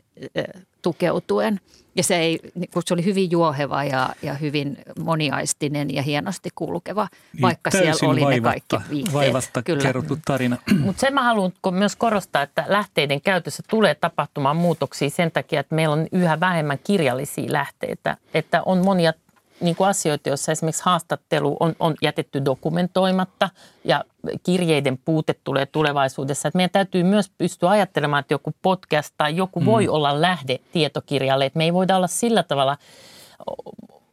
[0.82, 1.60] tukeutuen.
[1.96, 7.08] Ja se, ei, niin se oli hyvin juoheva ja, ja hyvin moniaistinen ja hienosti kulkeva,
[7.32, 9.14] niin, vaikka siellä oli vaivatta, ne kaikki viitteet.
[9.14, 9.82] Vaivatta Kyllä.
[9.82, 10.56] kerrottu tarina.
[10.84, 15.74] Mutta sen mä haluan myös korostaa, että lähteiden käytössä tulee tapahtumaan muutoksia sen takia, että
[15.74, 18.16] meillä on yhä vähemmän kirjallisia lähteitä.
[18.34, 19.12] Että on monia
[19.60, 23.50] niin kuin asioita, joissa esimerkiksi haastattelu on, on jätetty dokumentoimatta
[23.84, 24.04] ja
[24.42, 26.48] kirjeiden puute tulee tulevaisuudessa.
[26.48, 29.66] Että meidän täytyy myös pystyä ajattelemaan, että joku podcast tai joku mm.
[29.66, 31.46] voi olla lähde tietokirjalle.
[31.46, 32.76] Että me ei voida olla sillä tavalla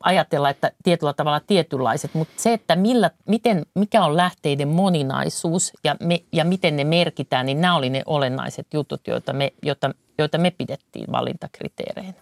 [0.03, 5.95] ajatella, että tietyllä tavalla tietynlaiset, mutta se, että millä, miten, mikä on lähteiden moninaisuus ja,
[5.99, 10.37] me, ja miten ne merkitään, niin nämä oli ne olennaiset jutut, joita me, joita, joita
[10.37, 12.13] me pidettiin valintakriteereinä.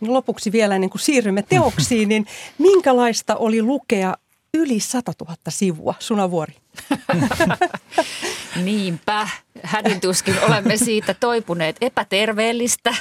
[0.00, 2.26] No lopuksi vielä ennen kuin siirrymme teoksiin, niin
[2.58, 4.14] minkälaista oli lukea
[4.54, 6.54] yli 100 000 sivua, Sunavuori?
[8.64, 9.28] Niinpä,
[9.62, 12.94] hädintuskin olemme siitä toipuneet epäterveellistä,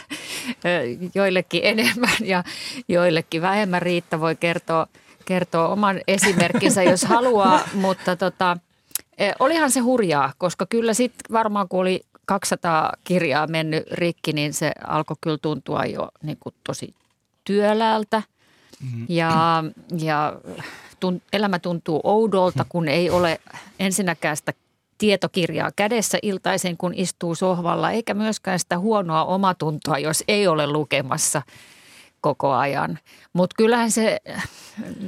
[1.15, 2.43] joillekin enemmän ja
[2.87, 3.81] joillekin vähemmän.
[3.81, 4.87] Riitta voi kertoa,
[5.25, 8.57] kertoa oman esimerkkinsä, jos haluaa, mutta tota,
[9.39, 14.71] olihan se hurjaa, koska kyllä sitten varmaan kun oli 200 kirjaa mennyt rikki, niin se
[14.87, 16.95] alkoi kyllä tuntua jo niin kuin tosi
[17.43, 18.23] työläältä.
[18.83, 19.05] Mm-hmm.
[19.09, 19.63] Ja,
[19.97, 20.33] ja
[21.33, 23.39] elämä tuntuu oudolta, kun ei ole
[23.79, 24.53] ensinnäkään sitä
[24.97, 31.41] tietokirjaa kädessä iltaisen, kun istuu sohvalla, eikä myöskään sitä huonoa omatuntoa, jos ei ole lukemassa
[32.21, 32.99] koko ajan.
[33.33, 34.19] Mutta kyllähän se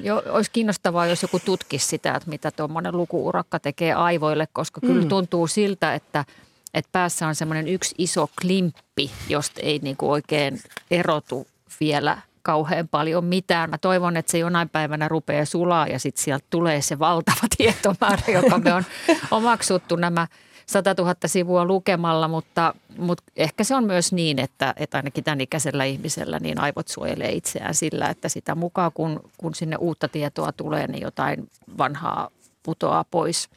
[0.04, 5.02] jo, olisi kiinnostavaa, jos joku tutkisi sitä, että mitä tuommoinen lukuurakka tekee aivoille, koska kyllä
[5.02, 5.10] mm.
[5.10, 6.26] tuntuu siltä, että–
[6.74, 11.48] että päässä on semmoinen yksi iso klimppi, josta ei niin kuin oikein erotu
[11.80, 13.70] vielä kauhean paljon mitään.
[13.70, 18.34] Mä toivon, että se jonain päivänä rupeaa sulaa ja sitten sieltä tulee se valtava tietomäärä,
[18.34, 18.84] joka me on
[19.32, 20.28] omaksuttu nämä
[20.66, 25.42] 100 000 sivua lukemalla, mutta, mutta ehkä se on myös niin, että, että ainakin tämän
[25.42, 30.52] ikäisellä ihmisellä niin aivot suojelee itseään sillä, että sitä mukaan kun, kun sinne uutta tietoa
[30.52, 32.30] tulee, niin jotain vanhaa
[32.64, 33.50] putoaa pois–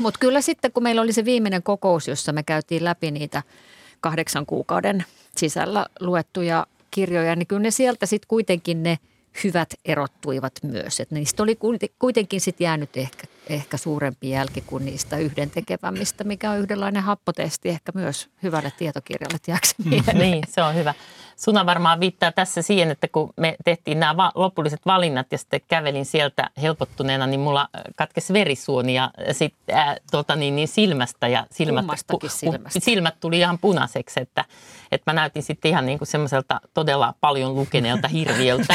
[0.00, 3.42] mutta kyllä sitten, kun meillä oli se viimeinen kokous, jossa me käytiin läpi niitä
[4.00, 5.04] kahdeksan kuukauden
[5.36, 8.98] sisällä luettuja kirjoja, niin kyllä ne sieltä sitten kuitenkin ne
[9.44, 11.00] hyvät erottuivat myös.
[11.00, 11.58] Et niistä oli
[11.98, 17.92] kuitenkin sit jäänyt ehkä, ehkä suurempi jälki kuin niistä yhdentekevämmistä, mikä on yhdenlainen happotesti ehkä
[17.94, 19.38] myös hyvälle tietokirjalle,
[19.84, 20.18] mm.
[20.18, 20.94] Niin, se on hyvä.
[21.40, 25.60] Suna varmaan viittaa tässä siihen, että kun me tehtiin nämä va- lopulliset valinnat ja sitten
[25.68, 31.46] kävelin sieltä helpottuneena, niin mulla katkesi verisuoni ja sit, äh, tota niin, niin silmästä ja
[31.50, 32.80] silmät, pu, silmästä.
[32.80, 34.44] silmät tuli ihan punaiseksi, että,
[34.92, 38.74] että mä näytin sitten ihan niin kuin semmoiselta todella paljon lukeneelta hirviöltä.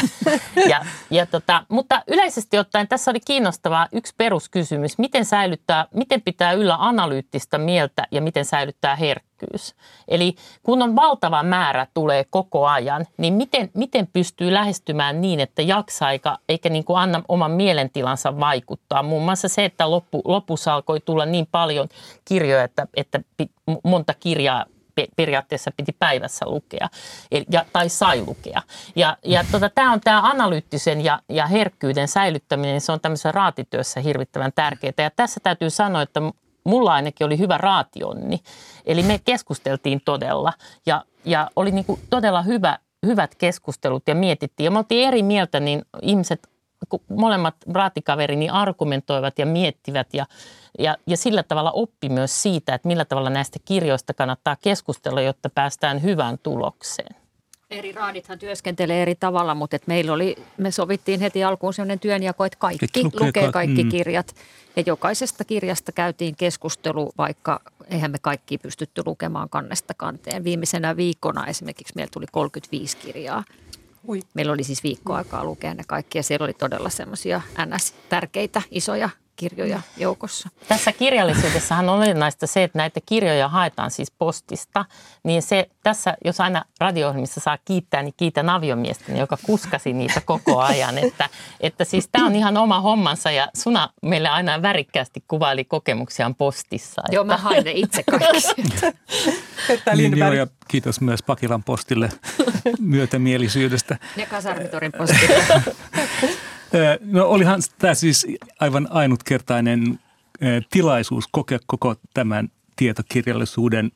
[0.68, 4.65] ja, ja tota, mutta yleisesti ottaen tässä oli kiinnostavaa yksi peruskysymys,
[4.98, 9.74] miten säilyttää, miten pitää yllä analyyttistä mieltä ja miten säilyttää herkkyys.
[10.08, 15.62] Eli kun on valtava määrä tulee koko ajan, niin miten, miten pystyy lähestymään niin, että
[15.62, 19.02] jaksaa eikä, eikä niin kuin anna oman mielentilansa vaikuttaa.
[19.02, 21.88] Muun muassa se, että loppu, lopussa alkoi tulla niin paljon
[22.24, 23.20] kirjoja, että, että
[23.84, 24.64] monta kirjaa
[25.16, 26.88] periaatteessa piti päivässä lukea
[27.50, 28.62] ja, tai sai lukea.
[28.96, 34.00] Ja, ja tota, tämä on tämä analyyttisen ja, ja herkkyyden säilyttäminen, se on tämmöisessä raatityössä
[34.00, 34.92] hirvittävän tärkeää.
[34.98, 36.20] Ja tässä täytyy sanoa, että
[36.64, 38.38] mulla ainakin oli hyvä raationni.
[38.86, 40.52] Eli me keskusteltiin todella
[40.86, 44.64] ja, ja oli niin kuin todella hyvä, hyvät keskustelut ja mietittiin.
[44.64, 46.48] Ja me oltiin eri mieltä, niin ihmiset
[47.08, 50.26] molemmat raatikaverini argumentoivat ja miettivät ja,
[50.78, 55.50] ja, ja sillä tavalla oppi myös siitä, että millä tavalla näistä kirjoista kannattaa keskustella, jotta
[55.50, 57.16] päästään hyvään tulokseen.
[57.70, 62.44] Eri raadithan työskentelee eri tavalla, mutta et meillä oli, me sovittiin heti alkuun sellainen työnjako,
[62.44, 63.90] että kaikki lukee, lukee kaikki mm.
[63.90, 64.34] kirjat.
[64.76, 67.60] Ja jokaisesta kirjasta käytiin keskustelu, vaikka
[67.90, 70.44] eihän me kaikki pystytty lukemaan kannesta kanteen.
[70.44, 73.44] Viimeisenä viikkona esimerkiksi meillä tuli 35 kirjaa.
[74.08, 74.20] Ui.
[74.34, 79.08] Meillä oli siis viikko aikaa lukea ne kaikki ja siellä oli todella semmoisia NS-tärkeitä isoja
[79.36, 80.48] kirjoja joukossa.
[80.68, 84.84] Tässä kirjallisuudessahan on olennaista se, että näitä kirjoja haetaan siis postista.
[85.24, 90.60] Niin se tässä, jos aina radio saa kiittää, niin kiitän aviomiestäni, joka kuskasi niitä koko
[90.60, 90.98] ajan.
[90.98, 91.28] Että,
[91.60, 97.02] että siis tämä on ihan oma hommansa ja Suna meille aina värikkäästi kuvaili kokemuksiaan postissa.
[97.12, 98.62] Joo, mä hain ne itse kaikki
[99.96, 102.08] niin, joo, ja kiitos myös Pakilan postille
[102.80, 103.98] myötämielisyydestä.
[104.16, 105.44] Ja Kasarmitorin postille.
[107.00, 108.26] No olihan tämä siis
[108.60, 109.98] aivan ainutkertainen
[110.70, 113.92] tilaisuus kokea koko tämän tietokirjallisuuden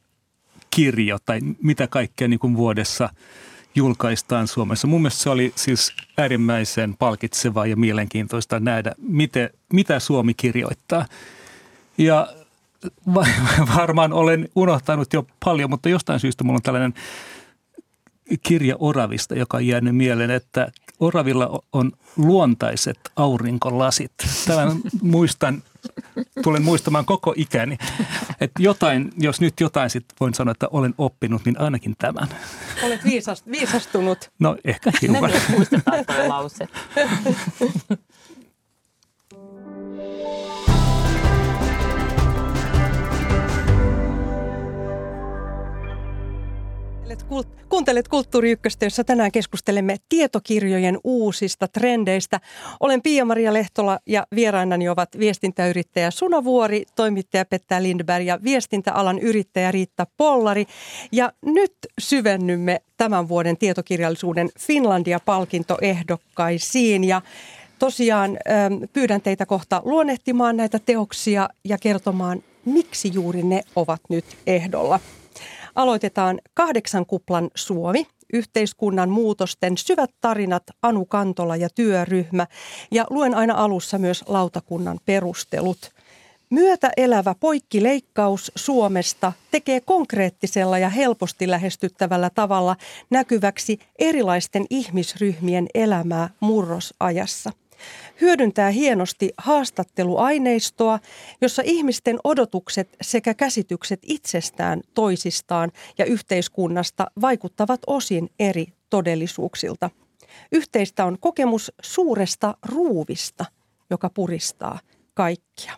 [0.71, 3.09] kirjo tai mitä kaikkea niin kuin vuodessa
[3.75, 4.87] julkaistaan Suomessa.
[4.87, 11.07] Mun mielestä se oli siis äärimmäisen palkitsevaa ja mielenkiintoista nähdä, miten, mitä Suomi kirjoittaa.
[11.99, 12.29] Ja
[13.77, 16.95] varmaan olen unohtanut jo paljon, mutta jostain syystä mulla on tällainen
[18.43, 24.13] kirja Oravista, joka on jäänyt mieleen, että Oravilla on luontaiset aurinkolasit.
[24.47, 25.63] Tämän muistan,
[26.43, 27.79] tulen muistamaan koko ikäni.
[28.41, 32.29] Että jotain, jos nyt jotain sit voin sanoa, että olen oppinut, niin ainakin tämän.
[32.83, 34.31] Olet viisast, viisastunut.
[34.39, 35.31] No ehkä hiukan.
[35.51, 36.69] Muistetaan lause.
[47.69, 52.41] Kuuntelet Kulttuuri Ykköstä, jossa tänään keskustelemme tietokirjojen uusista trendeistä.
[52.81, 59.73] Olen Pia-Maria Lehtola ja vierainani ovat viestintäyrittäjä Suna Vuori, toimittaja Petta Lindberg ja viestintäalan yrittäjä
[59.73, 60.67] Riitta Pollari.
[61.13, 67.23] Ja nyt syvennymme tämän vuoden tietokirjallisuuden Finlandia-palkintoehdokkaisiin ja
[67.79, 68.39] Tosiaan
[68.93, 75.01] pyydän teitä kohta luonnehtimaan näitä teoksia ja kertomaan, miksi juuri ne ovat nyt ehdolla.
[75.75, 82.47] Aloitetaan kahdeksan kuplan Suomi, yhteiskunnan muutosten syvät tarinat Anu Kantola ja työryhmä
[82.91, 85.91] ja luen aina alussa myös lautakunnan perustelut.
[86.51, 92.77] Myötä elävä poikkileikkaus Suomesta tekee konkreettisella ja helposti lähestyttävällä tavalla
[93.11, 97.51] näkyväksi erilaisten ihmisryhmien elämää murrosajassa
[98.21, 100.99] hyödyntää hienosti haastatteluaineistoa,
[101.41, 109.91] jossa ihmisten odotukset sekä käsitykset itsestään, toisistaan ja yhteiskunnasta vaikuttavat osin eri todellisuuksilta.
[110.53, 113.45] Yhteistä on kokemus suuresta ruuvista,
[113.91, 114.79] joka puristaa
[115.15, 115.73] kaikkia.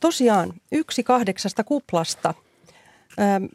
[0.00, 2.34] Tosiaan yksi kahdeksasta kuplasta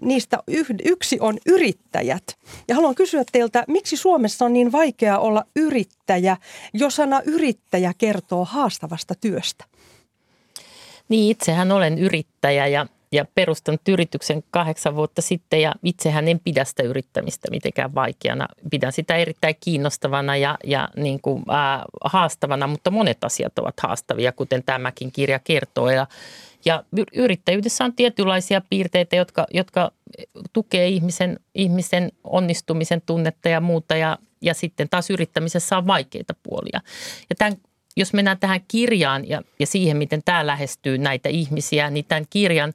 [0.02, 0.38] niistä
[0.86, 2.24] yksi on yrittäjät.
[2.68, 6.38] Ja haluan kysyä teiltä, miksi Suomessa on niin vaikea olla yrittäjä,
[6.74, 9.66] jos sana yrittäjä kertoo haastavasta työstä?
[11.10, 16.64] Niin, itsehän olen yrittäjä ja, ja perustanut yrityksen kahdeksan vuotta sitten ja itsehän en pidä
[16.64, 18.48] sitä yrittämistä mitenkään vaikeana.
[18.70, 24.32] Pidän sitä erittäin kiinnostavana ja, ja niin kuin, äh, haastavana, mutta monet asiat ovat haastavia,
[24.32, 25.90] kuten tämäkin kirja kertoo.
[25.90, 26.08] Ja,
[26.66, 29.92] ja yrittäjyydessä on tietynlaisia piirteitä, jotka, jotka
[30.54, 33.96] tukee ihmisen, ihmisen onnistumisen tunnetta ja muuta.
[33.96, 36.82] Ja, ja sitten taas yrittämisessä on vaikeita puolia.
[37.30, 37.58] Ja tämän
[37.98, 42.74] jos mennään tähän kirjaan ja, ja siihen, miten tämä lähestyy näitä ihmisiä, niin tämän kirjan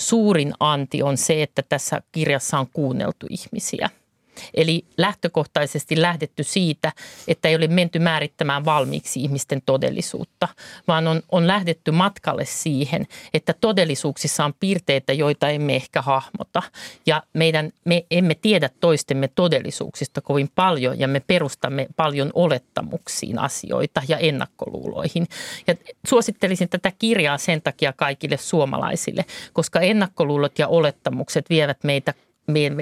[0.00, 3.90] suurin anti on se, että tässä kirjassa on kuunneltu ihmisiä–
[4.54, 6.92] Eli lähtökohtaisesti lähdetty siitä,
[7.28, 10.48] että ei ole menty määrittämään valmiiksi ihmisten todellisuutta,
[10.88, 16.62] vaan on, on lähdetty matkalle siihen, että todellisuuksissa on piirteitä, joita emme ehkä hahmota.
[17.06, 24.02] Ja meidän, me emme tiedä toistemme todellisuuksista kovin paljon ja me perustamme paljon olettamuksiin asioita
[24.08, 25.26] ja ennakkoluuloihin.
[25.66, 25.74] Ja
[26.08, 32.14] suosittelisin tätä kirjaa sen takia kaikille suomalaisille, koska ennakkoluulot ja olettamukset vievät meitä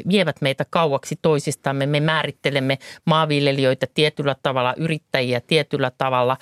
[0.08, 1.86] vievät meitä kauaksi toisistamme.
[1.86, 6.36] Me määrittelemme maanviljelijöitä tietyllä tavalla, yrittäjiä tietyllä tavalla,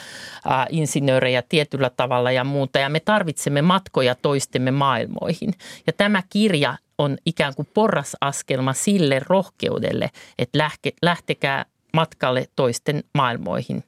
[0.71, 2.79] insinöörejä tietyllä tavalla ja muuta.
[2.79, 5.55] Ja me tarvitsemme matkoja toistemme maailmoihin.
[5.87, 10.71] Ja tämä kirja on ikään kuin porrasaskelma sille rohkeudelle, että
[11.03, 13.85] lähtekää matkalle toisten maailmoihin.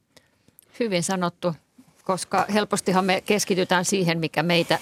[0.81, 1.55] Hyvin sanottu,
[2.05, 4.79] koska helpostihan me keskitytään siihen, mikä meitä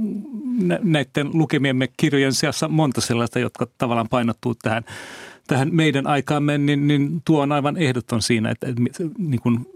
[0.82, 4.84] näiden lukemiemme kirjojen seassa monta sellaista, jotka tavallaan painottuu tähän,
[5.46, 9.66] tähän meidän aikaamme, niin, niin tuo on aivan ehdoton siinä, että, että niin kuin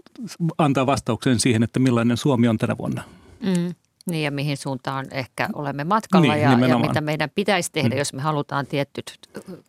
[0.57, 3.03] antaa vastauksen siihen, että millainen Suomi on tänä vuonna.
[3.43, 3.75] Mm.
[4.09, 7.99] Niin ja mihin suuntaan ehkä olemme matkalla niin, ja, ja mitä meidän pitäisi tehdä, mm.
[7.99, 9.19] jos me halutaan tietyt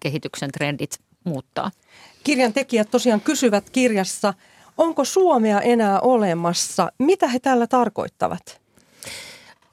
[0.00, 1.70] kehityksen trendit muuttaa.
[2.24, 4.35] Kirjan tekijät tosiaan kysyvät kirjassa,
[4.78, 6.92] onko Suomea enää olemassa?
[6.98, 8.65] Mitä he tällä tarkoittavat?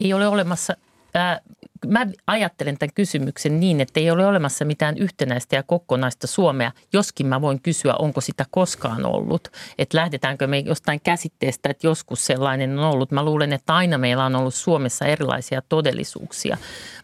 [0.03, 0.73] Ei ole olemassa,
[1.13, 1.39] ää,
[1.87, 7.27] mä ajattelen tämän kysymyksen niin, että ei ole olemassa mitään yhtenäistä ja kokonaista Suomea, joskin
[7.27, 9.47] mä voin kysyä, onko sitä koskaan ollut.
[9.77, 13.11] Että lähdetäänkö me jostain käsitteestä, että joskus sellainen on ollut.
[13.11, 16.57] Mä luulen, että aina meillä on ollut Suomessa erilaisia todellisuuksia.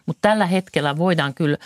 [0.06, 1.56] Mutta tällä hetkellä voidaan kyllä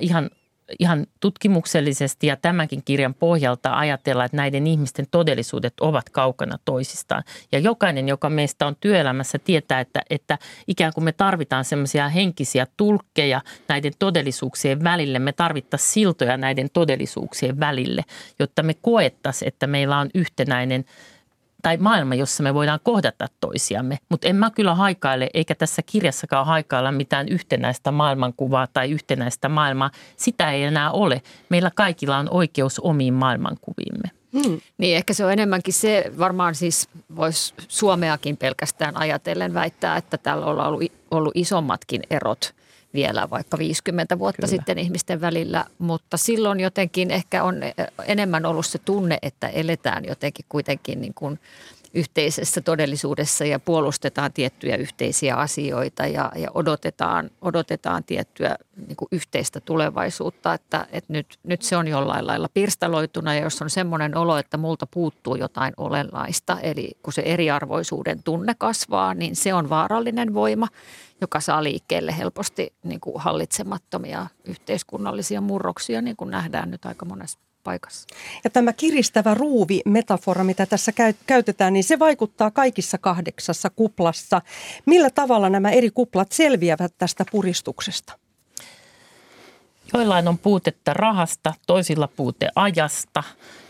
[0.00, 0.30] ihan
[0.78, 7.24] ihan tutkimuksellisesti ja tämänkin kirjan pohjalta ajatella, että näiden ihmisten todellisuudet ovat kaukana toisistaan.
[7.52, 12.66] Ja jokainen, joka meistä on työelämässä, tietää, että, että ikään kuin me tarvitaan semmoisia henkisiä
[12.76, 15.18] tulkkeja näiden todellisuuksien välille.
[15.18, 18.04] Me tarvittaisiin siltoja näiden todellisuuksien välille,
[18.38, 20.84] jotta me koettaisiin, että meillä on yhtenäinen–
[21.62, 23.98] tai maailma, jossa me voidaan kohdata toisiamme.
[24.08, 29.90] Mutta en mä kyllä haikaile, eikä tässä kirjassakaan haikailla mitään yhtenäistä maailmankuvaa tai yhtenäistä maailmaa.
[30.16, 31.22] Sitä ei enää ole.
[31.48, 34.10] Meillä kaikilla on oikeus omiin maailmankuviimme.
[34.32, 34.60] Hmm.
[34.78, 40.46] Niin ehkä se on enemmänkin se, varmaan siis voisi Suomeakin pelkästään ajatellen väittää, että täällä
[40.46, 42.54] on ollut, ollut isommatkin erot
[42.94, 44.50] vielä vaikka 50 vuotta Kyllä.
[44.50, 47.60] sitten ihmisten välillä, mutta silloin jotenkin ehkä on
[48.06, 51.38] enemmän ollut se tunne, että eletään jotenkin kuitenkin niin kuin
[51.98, 58.56] yhteisessä todellisuudessa ja puolustetaan tiettyjä yhteisiä asioita ja, ja odotetaan, odotetaan tiettyä
[58.86, 63.62] niin kuin yhteistä tulevaisuutta, että, että nyt, nyt se on jollain lailla pirstaloituna ja jos
[63.62, 69.36] on semmoinen olo, että multa puuttuu jotain olennaista, eli kun se eriarvoisuuden tunne kasvaa, niin
[69.36, 70.68] se on vaarallinen voima
[71.20, 77.47] joka saa liikkeelle helposti niin kuin hallitsemattomia yhteiskunnallisia murroksia, niin kuin nähdään nyt aika monessa
[77.64, 78.06] paikassa.
[78.44, 80.92] Ja tämä kiristävä ruuvi metafora, mitä tässä
[81.26, 84.42] käytetään, niin se vaikuttaa kaikissa kahdeksassa kuplassa.
[84.86, 88.18] Millä tavalla nämä eri kuplat selviävät tästä puristuksesta?
[89.94, 93.22] Joillain on puutetta rahasta, toisilla puute ajasta,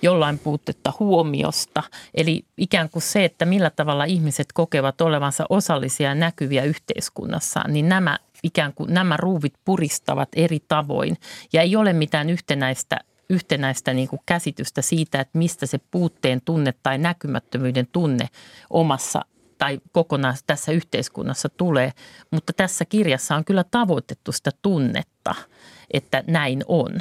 [0.02, 1.82] jollain puutetta huomiosta.
[2.14, 7.88] Eli ikään kuin se, että millä tavalla ihmiset kokevat olevansa osallisia ja näkyviä yhteiskunnassa, niin
[7.88, 11.16] nämä ikään kuin nämä ruuvit puristavat eri tavoin.
[11.52, 12.98] Ja ei ole mitään yhtenäistä
[13.30, 18.28] yhtenäistä niin kuin käsitystä siitä, että mistä se puutteen tunne tai näkymättömyyden tunne
[18.70, 19.24] omassa
[19.58, 21.92] tai kokonaan tässä yhteiskunnassa tulee.
[22.30, 25.34] Mutta tässä kirjassa on kyllä tavoitettu sitä tunnetta–
[25.90, 26.98] että näin on.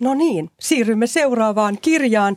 [0.00, 2.36] No niin, siirrymme seuraavaan kirjaan.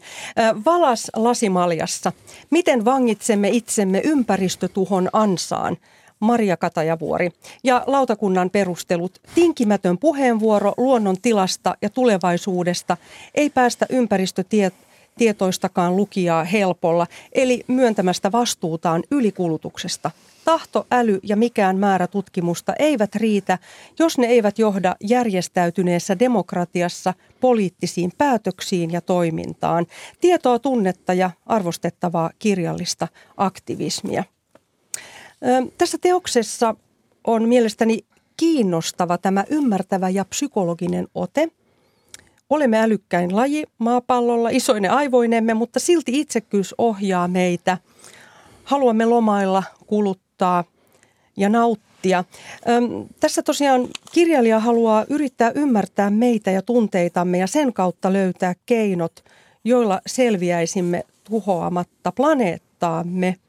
[0.66, 2.12] Valas lasimaljassa.
[2.50, 5.78] Miten vangitsemme itsemme ympäristötuhon ansaan?
[6.24, 7.30] Maria Katajavuori.
[7.64, 9.20] Ja lautakunnan perustelut.
[9.36, 12.98] Tinkimätön puheenvuoro luonnon tilasta ja tulevaisuudesta
[13.36, 20.12] ei päästä ympäristötietoistakaan lukijaa helpolla, eli myöntämästä vastuutaan ylikulutuksesta–
[20.46, 23.58] Tahto, äly ja mikään määrä tutkimusta eivät riitä,
[24.00, 29.86] jos ne eivät johda järjestäytyneessä demokratiassa poliittisiin päätöksiin ja toimintaan.
[30.22, 33.08] Tietoa, tunnetta ja arvostettavaa kirjallista
[33.38, 34.24] aktivismia.
[35.78, 36.76] Tässä teoksessa
[37.28, 38.00] on mielestäni
[38.38, 41.50] kiinnostava tämä ymmärtävä ja psykologinen ote.
[42.50, 47.78] Olemme älykkäin laji maapallolla, isoine aivoinemme, mutta silti itsekkyys ohjaa meitä.
[48.64, 50.64] Haluamme lomailla, kuluttaa
[51.38, 52.24] ja nauttia.
[52.70, 59.24] Öm, tässä tosiaan kirjailija haluaa yrittää ymmärtää meitä ja tunteitamme ja sen kautta löytää keinot,
[59.64, 63.36] joilla selviäisimme tuhoamatta planeettaamme–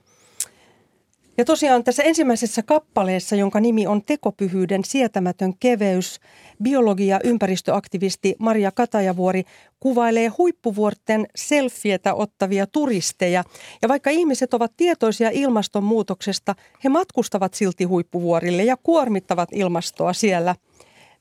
[1.38, 6.20] ja tosiaan tässä ensimmäisessä kappaleessa, jonka nimi on Tekopyhyyden sietämätön keveys,
[6.62, 9.42] biologi- ja ympäristöaktivisti Maria Katajavuori
[9.80, 13.44] kuvailee huippuvuorten selfietä ottavia turisteja.
[13.82, 16.54] Ja vaikka ihmiset ovat tietoisia ilmastonmuutoksesta,
[16.84, 20.56] he matkustavat silti huippuvuorille ja kuormittavat ilmastoa siellä.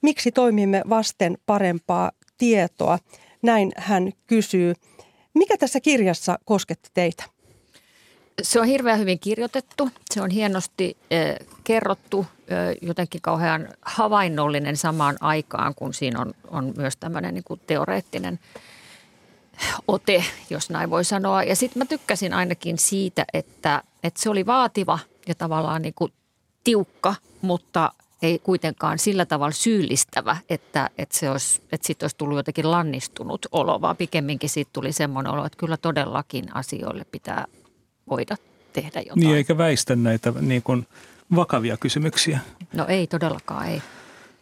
[0.01, 2.99] Miksi toimimme vasten parempaa tietoa?
[3.41, 4.73] Näin hän kysyy.
[5.33, 7.32] Mikä tässä kirjassa kosketti teitä?
[8.41, 9.89] Se on hirveän hyvin kirjoitettu.
[10.11, 16.73] Se on hienosti eh, kerrottu, eh, jotenkin kauhean havainnollinen samaan aikaan, kun siinä on, on
[16.77, 18.39] myös tämmöinen niin kuin teoreettinen
[19.87, 21.43] ote, jos näin voi sanoa.
[21.43, 26.13] Ja sitten mä tykkäsin ainakin siitä, että, että se oli vaativa ja tavallaan niin kuin
[26.63, 32.37] tiukka, mutta ei kuitenkaan sillä tavalla syyllistävä, että, että, se olisi, että siitä olisi tullut
[32.37, 37.45] jotenkin lannistunut olo, vaan pikemminkin siitä tuli semmoinen olo, että kyllä todellakin asioille pitää
[38.09, 38.35] voida
[38.73, 39.19] tehdä jotain.
[39.19, 40.87] Niin, eikä väistä näitä niin kuin
[41.35, 42.39] vakavia kysymyksiä.
[42.73, 43.81] No ei todellakaan, ei.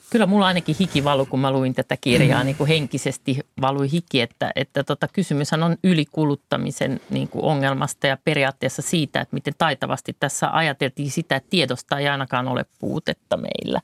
[0.10, 4.22] Kyllä mulla ainakin hiki valu, kun mä luin tätä kirjaa, niin kuin henkisesti valui hiki,
[4.22, 10.16] että, että tota, kysymyshän on ylikuluttamisen niin kuin ongelmasta ja periaatteessa siitä, että miten taitavasti
[10.20, 13.82] tässä ajateltiin sitä, että tiedosta ei ainakaan ole puutetta meillä.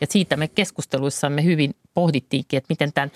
[0.00, 3.10] Ja siitä me keskusteluissamme hyvin pohdittiinkin, että miten tämän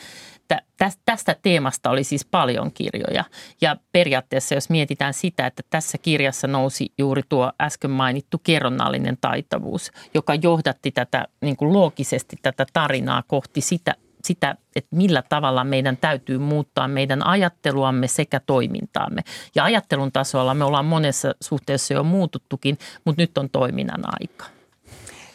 [1.05, 3.25] tästä teemasta oli siis paljon kirjoja.
[3.61, 9.91] Ja periaatteessa, jos mietitään sitä, että tässä kirjassa nousi juuri tuo äsken mainittu kerronnallinen taitavuus,
[10.15, 13.95] joka johdatti tätä niin kuin loogisesti tätä tarinaa kohti sitä,
[14.25, 19.23] sitä, että millä tavalla meidän täytyy muuttaa meidän ajatteluamme sekä toimintaamme.
[19.55, 24.54] Ja ajattelun tasolla me ollaan monessa suhteessa jo muututtukin, mutta nyt on toiminnan aika.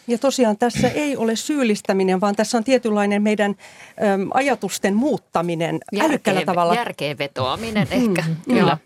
[0.09, 3.55] Ja tosiaan tässä ei ole syyllistäminen, vaan tässä on tietynlainen meidän
[4.13, 6.75] äm, ajatusten muuttaminen Järkeen, älykkäällä tavalla.
[6.75, 8.23] Järkeen vetoaminen mm, ehkä.
[8.27, 8.77] Mm, kyllä.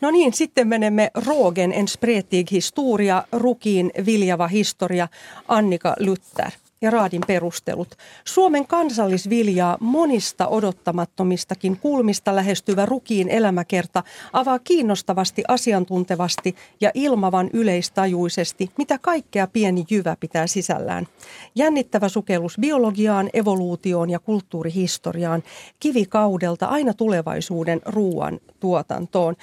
[0.00, 5.08] No niin, sitten menemme Rogen en spretig historia, Rukiin viljava historia,
[5.48, 6.50] Annika Luther
[6.82, 7.94] ja Raadin perustelut.
[8.24, 14.02] Suomen kansallisviljaa monista odottamattomistakin kulmista lähestyvä rukiin elämäkerta
[14.32, 21.06] avaa kiinnostavasti, asiantuntevasti ja ilmavan yleistajuisesti, mitä kaikkea pieni jyvä pitää sisällään.
[21.54, 25.42] Jännittävä sukellus biologiaan, evoluutioon ja kulttuurihistoriaan,
[25.80, 29.36] kivikaudelta aina tulevaisuuden ruoan tuotantoon.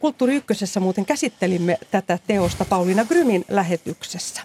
[0.00, 4.42] Kulttuuri Ykkösessä muuten käsittelimme tätä teosta Pauliina Grymin lähetyksessä.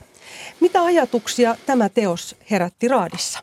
[0.60, 3.40] Mitä ajatuksia tämä teos herätti Raadissa?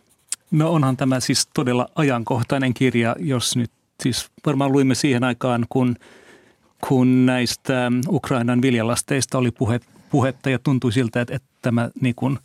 [0.50, 3.70] No onhan tämä siis todella ajankohtainen kirja, jos nyt
[4.02, 5.96] siis varmaan luimme siihen aikaan, kun,
[6.88, 9.80] kun näistä Ukrainan viljalasteista oli puhe,
[10.10, 12.38] puhetta ja tuntui siltä, että, että tämä niin kuin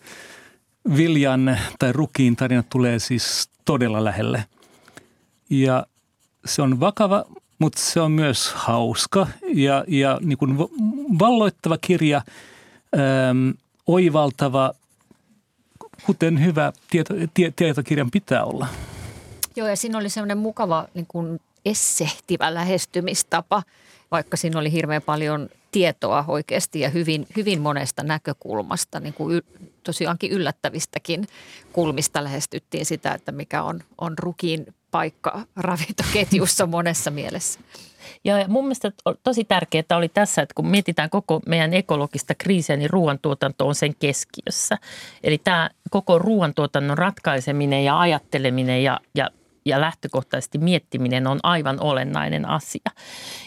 [0.98, 4.46] viljan tai rukiin tarina tulee siis todella lähelle.
[5.50, 5.86] Ja
[6.46, 7.26] se on vakava,
[7.60, 10.58] mutta se on myös hauska ja, ja niin kuin
[11.20, 12.22] valloittava kirja.
[13.88, 14.74] Oivaltava,
[16.06, 18.68] kuten hyvä tieto, tie, tietokirjan pitää olla.
[19.56, 23.64] Joo, ja siinä oli semmoinen mukava niin kuin essehtivä lähestymistapa,
[24.12, 29.42] vaikka siinä oli hirveän paljon tietoa oikeasti ja hyvin, hyvin monesta näkökulmasta, niin kuin y,
[29.84, 31.28] tosiaankin yllättävistäkin
[31.74, 37.60] kulmista lähestyttiin sitä, että mikä on, on rukiin paikka ravintoketjussa monessa mielessä.
[38.24, 38.92] Ja mun mielestä
[39.24, 43.96] tosi tärkeää oli tässä, että kun mietitään koko meidän ekologista kriisiä, niin ruoantuotanto on sen
[43.96, 44.78] keskiössä.
[45.24, 49.30] Eli tämä koko ruoantuotannon ratkaiseminen ja ajatteleminen ja, ja,
[49.66, 52.92] ja lähtökohtaisesti miettiminen on aivan olennainen asia.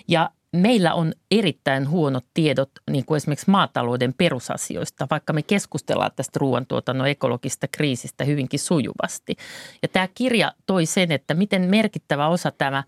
[0.09, 6.39] Ja meillä on erittäin huonot tiedot niin kuin esimerkiksi maatalouden perusasioista, vaikka me keskustellaan tästä
[6.41, 9.37] ruoantuotannon ekologista kriisistä hyvinkin sujuvasti.
[9.83, 12.85] Ja tämä kirja toi sen, että miten merkittävä osa tämä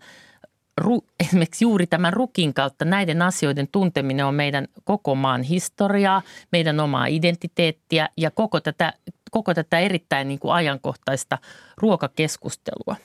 [0.77, 6.79] ru, esimerkiksi juuri tämän rukin kautta näiden asioiden tunteminen on meidän koko maan historiaa, meidän
[6.79, 8.93] omaa identiteettiä ja koko tätä,
[9.31, 11.37] koko tätä erittäin niin kuin ajankohtaista
[11.77, 12.95] ruokakeskustelua.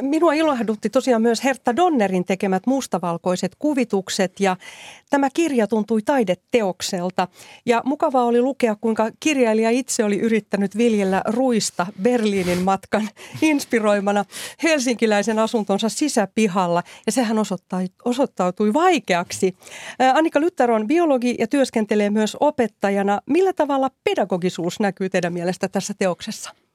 [0.00, 4.56] Minua ilahdutti tosiaan myös Hertta Donnerin tekemät mustavalkoiset kuvitukset ja
[5.10, 7.28] tämä kirja tuntui taideteokselta.
[7.66, 13.08] Ja mukavaa oli lukea, kuinka kirjailija itse oli yrittänyt viljellä ruista Berliinin matkan
[13.42, 14.24] inspiroimana
[14.62, 17.36] helsinkiläisen asuntonsa sisäpihalla ja sehän
[18.04, 19.56] osoittautui vaikeaksi.
[20.14, 23.20] Annika Lytter on biologi ja työskentelee myös opettajana.
[23.26, 26.65] Millä tavalla pedagogisuus näkyy teidän mielestä tässä teoksessa?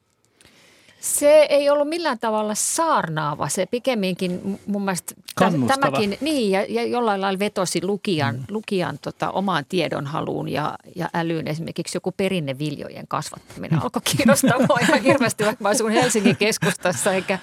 [1.02, 3.49] Se ei ollut millään tavalla saarnaava.
[3.49, 5.82] Se pikemminkin mun mielestä Kannustava.
[5.82, 8.43] tämäkin, niin ja, ja jollain lailla vetosi lukijan, mm.
[8.49, 11.47] lukijan tota, omaan tiedonhaluun ja, ja älyyn.
[11.47, 13.84] Esimerkiksi joku perinneviljojen kasvattaminen mm.
[13.84, 17.39] alkoi kiinnostaa mua ihan hirveästi, vaikka mä asun Helsingin keskustassa, enkä,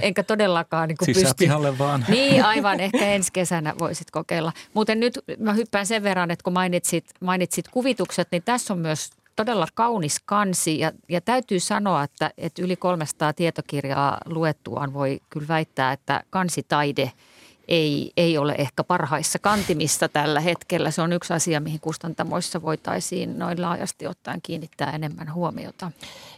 [0.00, 1.20] enkä todellakaan niin pysty.
[1.20, 2.04] Sisäpihalle vaan.
[2.08, 2.80] Niin, aivan.
[2.80, 4.52] Ehkä ensi kesänä voisit kokeilla.
[4.74, 9.10] Muuten nyt mä hyppään sen verran, että kun mainitsit, mainitsit kuvitukset, niin tässä on myös
[9.38, 15.48] todella kaunis kansi ja, ja täytyy sanoa, että, että yli 300 tietokirjaa luettuaan voi kyllä
[15.48, 17.12] väittää, että kansitaide
[17.68, 20.90] ei, ei ole ehkä parhaissa kantimissa tällä hetkellä.
[20.90, 25.90] Se on yksi asia, mihin kustantamoissa voitaisiin noin laajasti ottaen kiinnittää enemmän huomiota.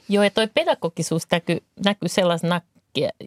[0.08, 1.22] Joo, ja toi pedagogisuus
[1.84, 2.60] näkyy, sellaisena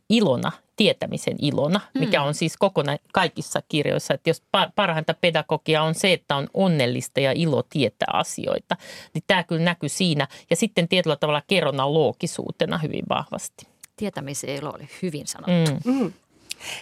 [0.10, 2.26] ilona, tietämisen ilona, mikä mm.
[2.26, 4.14] on siis kokonaan kaikissa kirjoissa.
[4.14, 4.44] Että jos
[4.76, 8.78] parhainta pedagogia on se, että on onnellista ja ilo tietää asioita,
[9.14, 10.28] niin tämä kyllä näkyy siinä.
[10.50, 13.68] Ja sitten tietyllä tavalla kerronnan loogisuutena hyvin vahvasti.
[13.96, 15.72] Tietämisen ilo oli hyvin sanottu.
[15.86, 16.00] Mm.
[16.00, 16.14] Mm.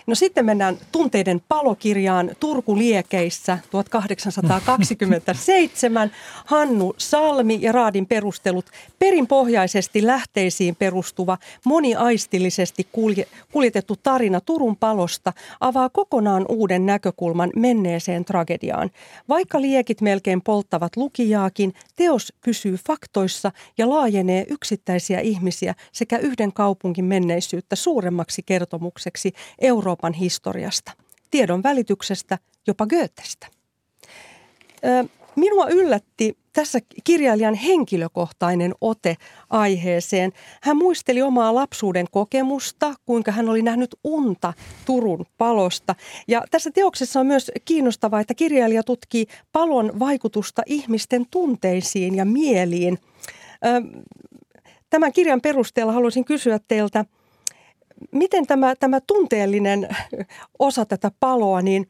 [0.08, 6.12] No sitten mennään tunteiden palokirjaan Turku liekeissä 1827.
[6.46, 8.66] Hannu Salmi ja Raadin perustelut
[9.00, 18.92] perinpohjaisesti lähteisiin perustuva moniaistillisesti kulje, kuljetettu tarina Turun palosta avaa kokonaan uuden näkökulman menneeseen tragediaan.
[19.30, 27.06] Vaikka liekit melkein polttavat lukijaakin, teos pysyy faktoissa ja laajenee yksittäisiä ihmisiä sekä yhden kaupungin
[27.06, 29.34] menneisyyttä suuremmaksi kertomukseksi
[29.72, 30.92] Euroopan historiasta,
[31.30, 33.48] tiedon välityksestä, jopa Goethestä.
[35.36, 39.16] Minua yllätti tässä kirjailijan henkilökohtainen ote
[39.50, 40.32] aiheeseen.
[40.62, 44.54] Hän muisteli omaa lapsuuden kokemusta, kuinka hän oli nähnyt unta
[44.86, 45.96] Turun palosta.
[46.28, 52.98] Ja tässä teoksessa on myös kiinnostavaa, että kirjailija tutkii palon vaikutusta ihmisten tunteisiin ja mieliin.
[54.90, 57.06] Tämän kirjan perusteella haluaisin kysyä teiltä–
[58.12, 59.88] miten tämä, tämä tunteellinen
[60.60, 61.88] osa tätä paloa, niin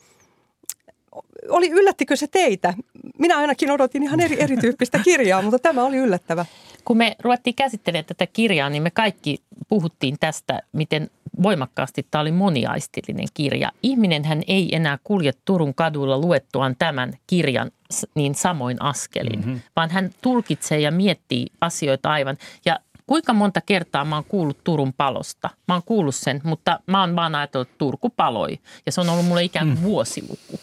[1.50, 2.74] oli, yllättikö se teitä?
[3.18, 6.46] Minä ainakin odotin ihan eri, erityyppistä kirjaa, mutta tämä oli yllättävä.
[6.86, 9.38] Kun me ruvettiin käsittelemään tätä kirjaa, niin me kaikki
[9.68, 11.10] puhuttiin tästä, miten
[11.44, 13.72] voimakkaasti tämä oli moniaistillinen kirja.
[13.84, 17.72] Ihminenhän ei enää kulje Turun kadulla luettuaan tämän kirjan
[18.16, 19.60] niin samoin askelin, mm-hmm.
[19.76, 22.38] vaan hän tulkitsee ja miettii asioita aivan.
[22.66, 25.50] Ja Kuinka monta kertaa mä oon kuullut Turun palosta?
[25.68, 28.60] Mä oon kuullut sen, mutta mä oon vaan ajatellut, että Turku paloi.
[28.86, 29.84] Ja se on ollut mulle ikään kuin mm.
[29.84, 30.60] vuosiluku.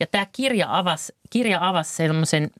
[0.00, 2.50] Ja tämä kirja avasi, kirja avasi sellaisen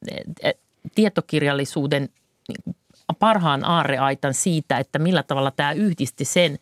[0.43, 0.55] eh,
[0.95, 2.09] tietokirjallisuuden
[2.49, 2.76] niin
[3.18, 6.59] parhaan aarreaitan siitä, että millä tavalla tämä yhdisti sen,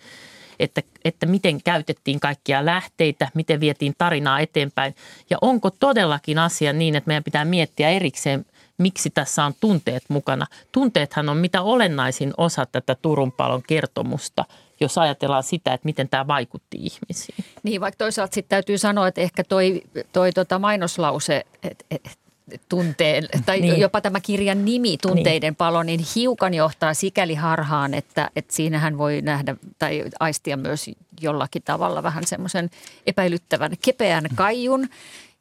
[0.60, 4.94] että, että miten käytettiin kaikkia lähteitä, miten vietiin tarinaa eteenpäin.
[5.30, 8.46] Ja onko todellakin asia niin, että meidän pitää miettiä erikseen–
[8.78, 10.46] miksi tässä on tunteet mukana.
[10.72, 14.44] Tunteethan on mitä olennaisin osa tätä Turun palon kertomusta,
[14.80, 17.44] jos ajatellaan sitä, että miten tämä vaikutti ihmisiin.
[17.62, 22.18] Niin, vaikka toisaalta sitten täytyy sanoa, että ehkä toi, toi tota mainoslause, että et,
[22.68, 23.80] tunteen, tai niin.
[23.80, 25.56] jopa tämä kirjan nimi, Tunteiden niin.
[25.56, 31.62] palo, niin hiukan johtaa sikäli harhaan, että, että siinähän voi nähdä tai aistia myös jollakin
[31.62, 32.70] tavalla vähän semmoisen
[33.06, 34.88] epäilyttävän kepeän kaijun.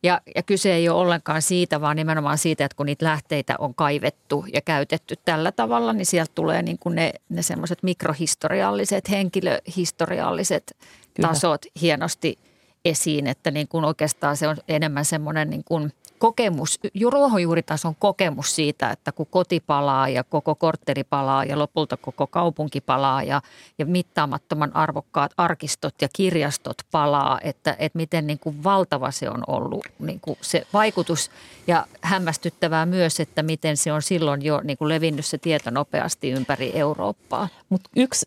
[0.06, 3.76] Ja, ja kyse ei ole ollenkaan siitä, vaan nimenomaan siitä, että kun niitä lähteitä on
[3.76, 10.78] kaivettu ja käytetty tällä tavalla, niin sieltä tulee niin kuin ne, ne semmoiset mikrohistorialliset, henkilöhistorialliset
[11.14, 11.30] Kyllä.
[11.30, 12.38] tasot hienosti
[12.86, 16.80] esiin, että niin kuin oikeastaan se on enemmän semmoinen niin kuin– kokemus,
[17.12, 22.82] ruohonjuuritason kokemus siitä, että kun koti palaa ja koko kortteri palaa ja lopulta koko kaupunki
[22.82, 23.42] palaa ja,
[23.78, 29.44] ja mittaamattoman arvokkaat arkistot ja kirjastot palaa, että, että miten niin kuin valtava se on
[29.48, 31.32] ollut niin kuin se vaikutus
[31.68, 36.32] ja hämmästyttävää myös, että miten se on silloin jo niin kuin levinnyt se tieto nopeasti
[36.32, 37.48] ympäri Eurooppaa.
[37.70, 38.26] Mutta yksi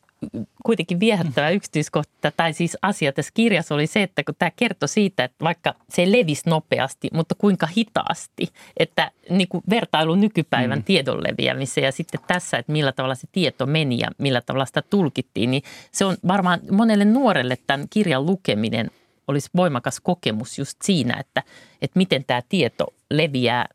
[0.64, 5.24] kuitenkin viehättävä yksityiskohta tai siis asia tässä kirjassa oli se, että kun tämä kertoi siitä,
[5.24, 10.84] että vaikka se levisi nopeasti, mutta kuinka hitaasti, että niin kuin vertailu nykypäivän mm.
[10.84, 14.82] tiedon leviämiseen ja sitten tässä, että millä tavalla se tieto meni ja millä tavalla sitä
[14.82, 15.62] tulkittiin, niin
[15.92, 18.90] se on varmaan monelle nuorelle tämän kirjan lukeminen
[19.28, 21.42] olisi voimakas kokemus just siinä, että,
[21.82, 23.66] että miten tämä tieto leviää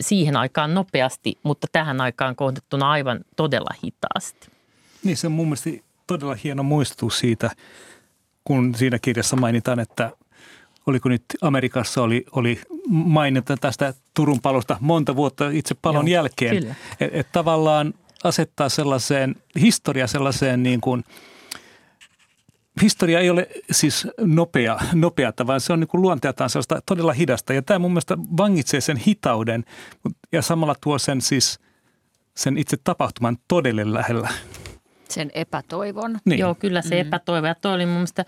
[0.00, 4.57] siihen aikaan nopeasti, mutta tähän aikaan kohdettuna aivan todella hitaasti.
[5.04, 5.70] Niin se on mun mielestä
[6.06, 7.50] todella hieno muistutus siitä,
[8.44, 10.12] kun siinä kirjassa mainitaan, että
[10.86, 16.56] oliko nyt Amerikassa oli, oli mainita tästä Turun palosta monta vuotta itse palon Joo, jälkeen.
[17.00, 17.94] Että et tavallaan
[18.24, 21.04] asettaa sellaiseen, historia sellaiseen niin kuin–
[22.82, 27.52] historia ei ole siis nopea, nopeata, vaan se on niin kuin luonteeltaan sellaista todella hidasta.
[27.52, 29.64] Ja tämä mun mielestä vangitsee sen hitauden
[30.32, 31.60] ja samalla tuo sen siis
[32.36, 34.28] sen itse tapahtuman todelle lähellä.
[35.10, 36.18] Sen epätoivon.
[36.24, 36.38] Niin.
[36.38, 37.00] Joo, kyllä se mm.
[37.00, 37.46] epätoivo.
[37.46, 38.24] Ja toi oli mun mielestä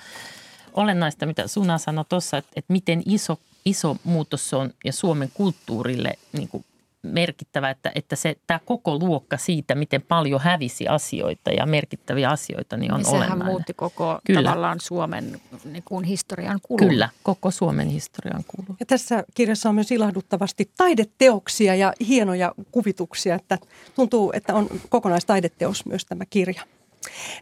[0.72, 5.30] olennaista, mitä Suna sanoi tuossa, että, että miten iso, iso muutos se on ja Suomen
[5.34, 6.64] kulttuurille niin kuin
[7.02, 12.76] merkittävä, että, että se, tämä koko luokka siitä, miten paljon hävisi asioita ja merkittäviä asioita,
[12.76, 13.46] niin on niin sehän olennainen.
[13.46, 14.42] muutti koko Kyllä.
[14.42, 16.88] tavallaan Suomen niin kuin historian kulun.
[16.88, 18.76] Kyllä, koko Suomen historian kulun.
[18.80, 23.58] Ja tässä kirjassa on myös ilahduttavasti taideteoksia ja hienoja kuvituksia, että
[23.94, 26.62] tuntuu, että on kokonaistaideteos myös tämä kirja.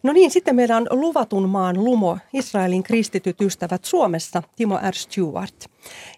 [0.03, 4.95] No niin, sitten meillä on luvatun maan lumo, Israelin kristityt ystävät Suomessa, Timo R.
[4.95, 5.65] Stewart.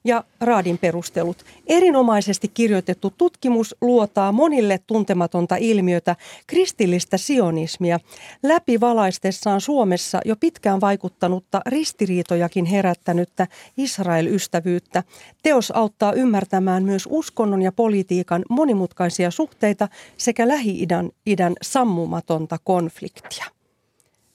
[0.05, 1.45] Ja Raadin perustelut.
[1.67, 6.17] Erinomaisesti kirjoitettu tutkimus luotaa monille tuntematonta ilmiötä,
[6.47, 8.01] kristillistä sionismia,
[8.43, 15.03] läpivalaistessaan Suomessa jo pitkään vaikuttanutta ristiriitojakin herättänyttä Israel-ystävyyttä.
[15.43, 23.40] Teos auttaa ymmärtämään myös uskonnon ja politiikan monimutkaisia suhteita sekä Lähi-idän idän sammumatonta konfliktia.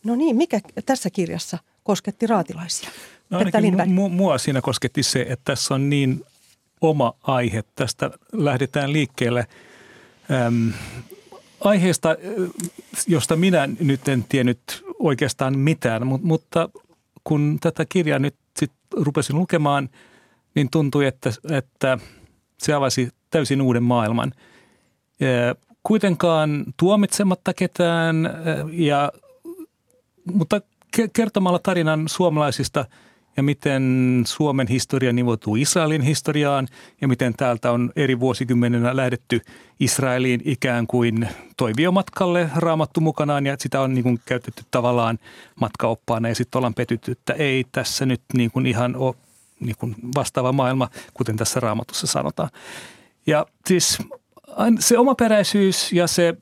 [0.05, 2.89] No niin, mikä tässä kirjassa kosketti raatilaisia?
[3.29, 6.25] No ainakin mu- mua siinä kosketti se, että tässä on niin
[6.81, 7.63] oma aihe.
[7.75, 9.47] Tästä lähdetään liikkeelle
[10.47, 10.73] äm,
[11.59, 12.15] aiheesta,
[13.07, 14.59] josta minä nyt en tiennyt
[14.99, 16.69] oikeastaan mitään, mutta, mutta
[17.23, 19.89] kun tätä kirjaa nyt sit rupesin lukemaan,
[20.55, 21.97] niin tuntui, että, että
[22.57, 24.31] se avasi täysin uuden maailman.
[25.83, 28.29] Kuitenkaan tuomitsematta ketään,
[28.71, 29.11] ja,
[30.33, 30.61] mutta
[31.13, 32.85] kertomalla tarinan suomalaisista–
[33.37, 36.67] ja miten Suomen historia nivoutuu Israelin historiaan
[37.01, 39.41] ja miten täältä on eri vuosikymmeninä lähdetty
[39.79, 45.19] Israeliin ikään kuin toiviomatkalle raamattu mukanaan ja sitä on niin kuin käytetty tavallaan
[45.59, 49.15] matkaoppaana ja sitten ollaan petytty, että ei tässä nyt niin kuin ihan ole
[49.59, 52.49] niin kuin vastaava maailma, kuten tässä raamatussa sanotaan.
[53.27, 53.97] Ja siis
[54.79, 56.33] se omaperäisyys ja se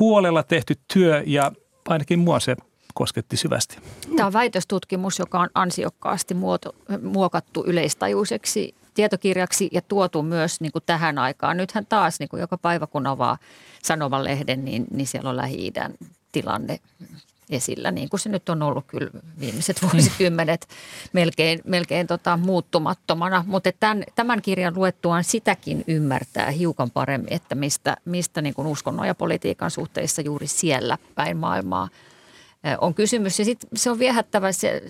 [0.00, 1.52] huolella tehty työ ja
[1.88, 2.56] ainakin mua se
[2.94, 3.78] kosketti syvästi.
[4.16, 10.82] Tämä on väitöstutkimus, joka on ansiokkaasti muoto, muokattu yleistajuiseksi tietokirjaksi ja tuotu myös niin kuin
[10.86, 11.56] tähän aikaan.
[11.56, 13.38] Nythän taas niin kuin joka päivä kun avaa
[13.82, 15.72] sanomalehden, niin, niin siellä on lähi
[16.32, 16.80] tilanne
[17.50, 20.68] esillä, niin kuin se nyt on ollut kyllä viimeiset vuosikymmenet
[21.12, 23.44] melkein, melkein tota, muuttumattomana.
[23.46, 29.06] Mutta tämän, tämän kirjan luettuaan sitäkin ymmärtää hiukan paremmin, että mistä, mistä niin kuin uskonnon
[29.06, 31.88] ja politiikan suhteissa juuri siellä päin maailmaa–
[32.80, 33.38] on kysymys.
[33.38, 34.82] Ja sitten se on viehättävä, se,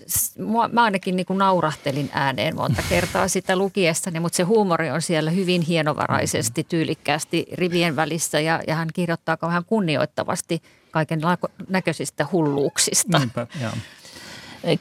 [0.71, 5.31] mä ainakin niin kuin naurahtelin ääneen monta kertaa sitä lukiessani, mutta se huumori on siellä
[5.31, 10.61] hyvin hienovaraisesti, tyylikkäästi rivien välissä ja, ja hän kirjoittaa vähän kunnioittavasti
[10.91, 11.21] kaiken
[11.69, 13.19] näköisistä hulluuksista.
[13.19, 13.47] Niinpä,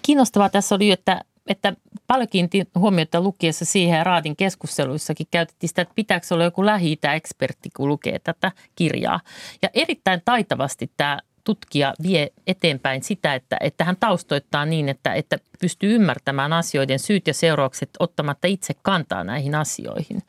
[0.03, 1.73] Kiinnostavaa tässä oli, että että
[2.07, 6.99] paljon kiinnitin huomiota lukiessa siihen ja Raadin keskusteluissakin käytettiin sitä, että pitääkö olla joku lähi
[7.15, 9.21] ekspertti kun lukee tätä kirjaa.
[9.63, 15.39] Ja erittäin taitavasti tämä tutkija vie eteenpäin sitä, että, että hän taustoittaa niin, että, että
[15.61, 20.23] pystyy ymmärtämään asioiden syyt ja seuraukset ottamatta itse kantaa näihin asioihin.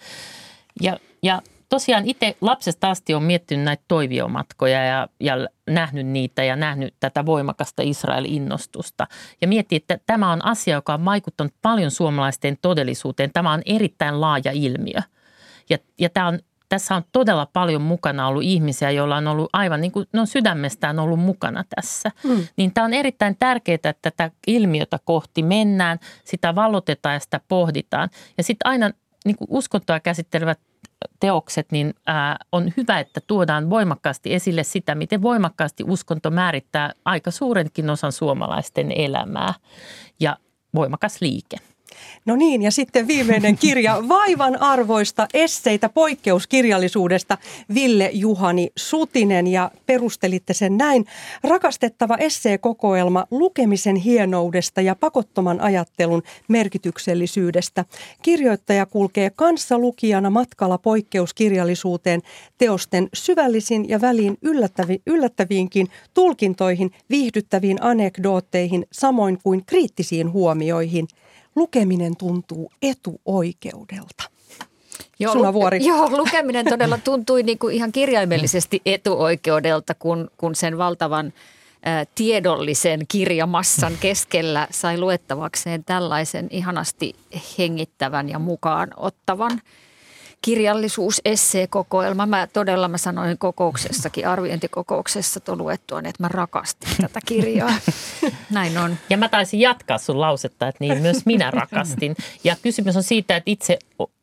[0.82, 6.56] Ja, ja tosiaan itse lapsesta asti on miettinyt näitä toiviomatkoja ja, ja nähnyt niitä ja
[6.56, 9.08] nähnyt tätä voimakasta Israel-innostusta.
[9.42, 13.30] Ja miettii, että tämä on asia, joka on vaikuttanut paljon suomalaisten todellisuuteen.
[13.34, 15.02] Tämä on erittäin laaja ilmiö.
[15.70, 16.40] Ja, ja tämä on
[16.74, 20.28] tässä on todella paljon mukana ollut ihmisiä, joilla on ollut aivan niin kuin, ne on
[20.28, 22.12] sydämestään ollut mukana tässä.
[22.24, 22.48] Mm.
[22.58, 28.10] Niin tämä on erittäin tärkeää, että tätä ilmiötä kohti mennään, sitä valotetaan ja sitä pohditaan.
[28.38, 28.92] Ja sitten aina
[29.26, 30.60] niin kuin uskontoa käsittelevät
[31.20, 37.32] teokset, niin ää, on hyvä, että tuodaan voimakkaasti esille sitä, miten voimakkaasti uskonto määrittää aika
[37.32, 39.54] suurenkin osan suomalaisten elämää
[40.20, 40.38] ja
[40.76, 41.58] voimakas liike.
[42.26, 47.38] No niin, ja sitten viimeinen kirja, Vaivan arvoista esseitä poikkeuskirjallisuudesta,
[47.74, 51.06] Ville Juhani Sutinen, ja perustelitte sen näin.
[51.44, 57.86] Rakastettava esseekokoelma lukemisen hienoudesta ja pakottoman ajattelun merkityksellisyydestä.
[58.22, 62.22] Kirjoittaja kulkee kanssalukijana matkalla poikkeuskirjallisuuteen
[62.58, 71.08] teosten syvällisin ja väliin yllättävi, yllättäviinkin tulkintoihin, viihdyttäviin anekdootteihin, samoin kuin kriittisiin huomioihin–
[71.56, 74.24] lukeminen tuntuu etuoikeudelta.
[75.20, 75.86] Joo, Suna Vuori.
[75.86, 81.34] Joo, lukeminen todella tuntui niin kuin ihan kirjaimellisesti etuoikeudelta, kun, kun sen valtavan
[82.16, 87.16] tiedollisen kirjamassan keskellä sai luettavakseen tällaisen ihanasti
[87.58, 89.62] hengittävän ja mukaan ottavan
[90.44, 91.22] kirjallisuus
[91.70, 97.74] kokoelma Mä todella mä sanoin kokouksessakin, arviointikokouksessa tuon luettua, että mä rakastin tätä kirjaa.
[98.50, 98.98] Näin on.
[99.10, 102.16] Ja mä taisin jatkaa sun lausetta, että niin myös minä rakastin.
[102.44, 103.80] Ja kysymys on siitä, että itse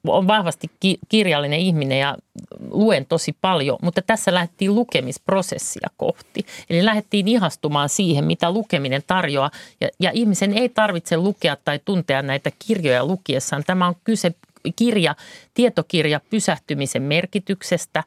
[0.07, 0.71] on vahvasti
[1.09, 2.16] kirjallinen ihminen ja
[2.71, 6.47] luen tosi paljon, mutta tässä lähdettiin lukemisprosessia kohti.
[6.71, 9.51] Eli lähdettiin ihastumaan siihen, mitä lukeminen tarjoaa.
[9.81, 13.64] Ja, ja ihmisen ei tarvitse lukea tai tuntea näitä kirjoja lukiessaan.
[13.66, 14.35] Tämä on kyse
[14.77, 15.15] kirja,
[15.55, 18.05] tietokirja pysähtymisen merkityksestä,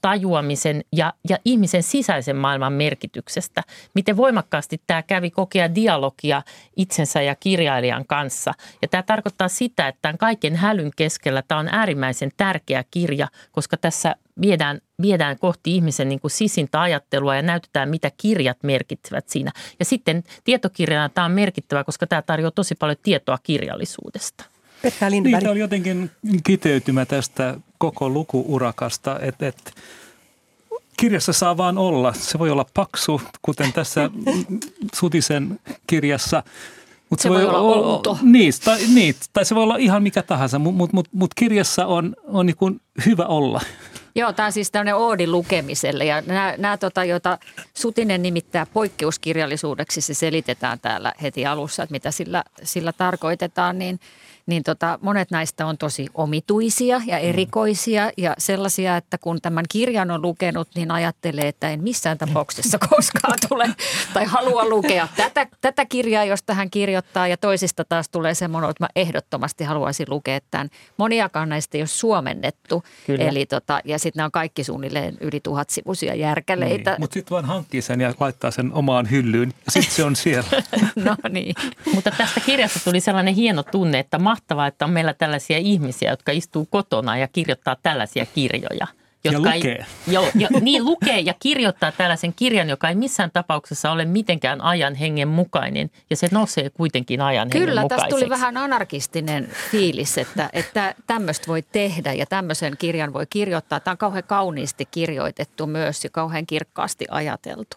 [0.00, 3.62] tajuamisen ja, ja ihmisen sisäisen maailman merkityksestä.
[3.94, 6.42] Miten voimakkaasti tämä kävi kokea dialogia
[6.76, 8.52] itsensä ja kirjailijan kanssa.
[8.82, 13.76] Ja tämä tarkoittaa sitä, että tämän kaiken hälyn keskellä tämä on äärimmäisen tärkeä kirja, koska
[13.76, 19.52] tässä viedään, viedään kohti ihmisen niin kuin sisintä ajattelua ja näytetään, mitä kirjat merkitsevät siinä.
[19.78, 24.44] Ja sitten tietokirjana tämä on merkittävä, koska tämä tarjoaa tosi paljon tietoa kirjallisuudesta.
[24.82, 25.42] Pekka Lindberg.
[25.42, 26.10] Niin, oli jotenkin
[26.44, 29.70] kiteytymä tästä koko lukuurakasta, että, että
[30.96, 32.12] kirjassa saa vaan olla.
[32.12, 34.10] Se voi olla paksu, kuten tässä
[34.98, 36.42] Sutisen kirjassa.
[37.10, 38.18] Mutta se, se voi olla outo.
[38.22, 41.86] Niin tai, niin, tai se voi olla ihan mikä tahansa, mutta mut, mut, mut kirjassa
[41.86, 43.60] on, on niin hyvä olla.
[44.14, 47.38] Joo, tämä on siis tämmöinen oodi lukemiselle ja nämä, nämä tota, joita
[47.74, 54.00] Sutinen nimittää poikkeuskirjallisuudeksi, se selitetään täällä heti alussa, että mitä sillä, sillä tarkoitetaan, niin–
[54.48, 57.24] niin tota, monet näistä on tosi omituisia ja mm.
[57.24, 62.78] erikoisia ja sellaisia, että kun tämän kirjan on lukenut, niin ajattelee, että en missään tapauksessa
[62.90, 63.68] koskaan tule
[64.14, 68.84] tai halua lukea tätä, tätä kirjaa, josta hän kirjoittaa ja toisista taas tulee semmoinen, että
[68.84, 70.68] mä ehdottomasti haluaisin lukea tämän.
[70.96, 73.24] Moniakaan näistä ei ole suomennettu, Kyllä.
[73.24, 76.90] Eli tota, ja sitten nämä on kaikki suunnilleen yli tuhat sivuisia järkäleitä.
[76.90, 80.16] Niin, mutta sitten vaan hankkii sen ja laittaa sen omaan hyllyyn ja sitten se on
[80.16, 80.48] siellä.
[81.04, 81.54] no niin.
[81.94, 86.32] mutta tästä kirjasta tuli sellainen hieno tunne, että mahtavaa, että on meillä tällaisia ihmisiä, jotka
[86.32, 88.86] istuu kotona ja kirjoittaa tällaisia kirjoja.
[89.24, 89.72] Jotka ja lukee.
[89.72, 94.60] Ei, jo, jo, niin lukee ja kirjoittaa tällaisen kirjan, joka ei missään tapauksessa ole mitenkään
[94.60, 95.90] ajan hengen mukainen.
[96.10, 98.10] Ja se nousee kuitenkin ajan Kyllä, hengen mukaiseksi.
[98.10, 103.80] tästä tuli vähän anarkistinen fiilis, että, että tämmöistä voi tehdä ja tämmöisen kirjan voi kirjoittaa.
[103.80, 107.76] Tämä on kauhean kauniisti kirjoitettu myös ja kauhean kirkkaasti ajateltu.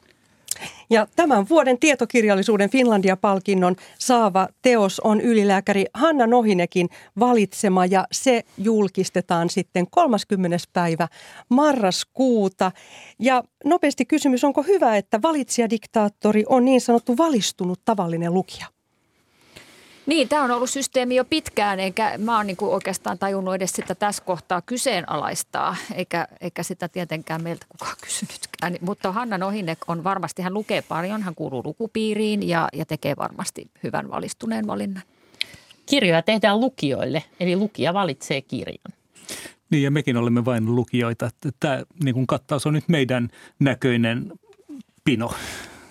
[0.89, 6.89] Ja tämän vuoden tietokirjallisuuden Finlandia-palkinnon saava teos on ylilääkäri Hanna Nohinekin
[7.19, 10.57] valitsema ja se julkistetaan sitten 30.
[10.73, 11.07] päivä
[11.49, 12.71] marraskuuta.
[13.19, 18.80] Ja nopeasti kysymys, onko hyvä, että valitsijadiktaattori on niin sanottu valistunut tavallinen lukija?
[20.05, 23.95] Niin, tämä on ollut systeemi jo pitkään, eikä mä oon niinku oikeastaan tajunnut edes sitä
[23.95, 28.77] tässä kohtaa kyseenalaistaa, eikä, eikä sitä tietenkään meiltä kukaan kysynytkään.
[28.81, 33.71] Mutta Hanna Nohinek on varmasti, hän lukee paljon, hän kuuluu lukupiiriin ja, ja tekee varmasti
[33.83, 35.03] hyvän valistuneen valinnan.
[35.85, 38.93] Kirjoja tehdään lukijoille, eli lukija valitsee kirjan.
[39.69, 41.29] Niin ja mekin olemme vain lukijoita.
[41.59, 43.29] Tämä niin kuin kattaus on nyt meidän
[43.59, 44.31] näköinen
[45.03, 45.31] pino.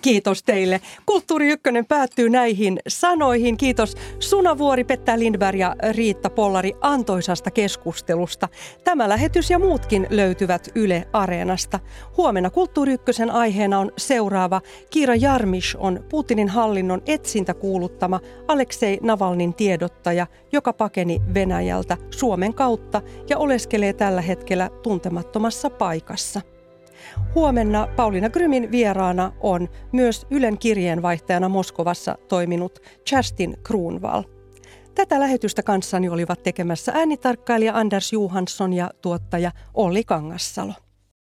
[0.01, 0.81] Kiitos teille.
[1.05, 3.57] Kulttuuri Ykkönen päättyy näihin sanoihin.
[3.57, 8.47] Kiitos Suna Vuori, Petta Lindberg ja Riitta Pollari antoisasta keskustelusta.
[8.83, 11.79] Tämä lähetys ja muutkin löytyvät Yle Areenasta.
[12.17, 14.61] Huomenna Kulttuuri Ykkösen aiheena on seuraava.
[14.89, 23.01] Kiira Jarmish on Putinin hallinnon etsintä kuuluttama Aleksei Navalnin tiedottaja, joka pakeni Venäjältä Suomen kautta
[23.29, 26.41] ja oleskelee tällä hetkellä tuntemattomassa paikassa.
[27.35, 32.79] Huomenna Pauliina Grymin vieraana on myös Ylen kirjeenvaihtajana Moskovassa toiminut
[33.11, 34.23] Justin Kruunval.
[34.95, 40.73] Tätä lähetystä kanssani olivat tekemässä äänitarkkailija Anders Johansson ja tuottaja Olli Kangassalo.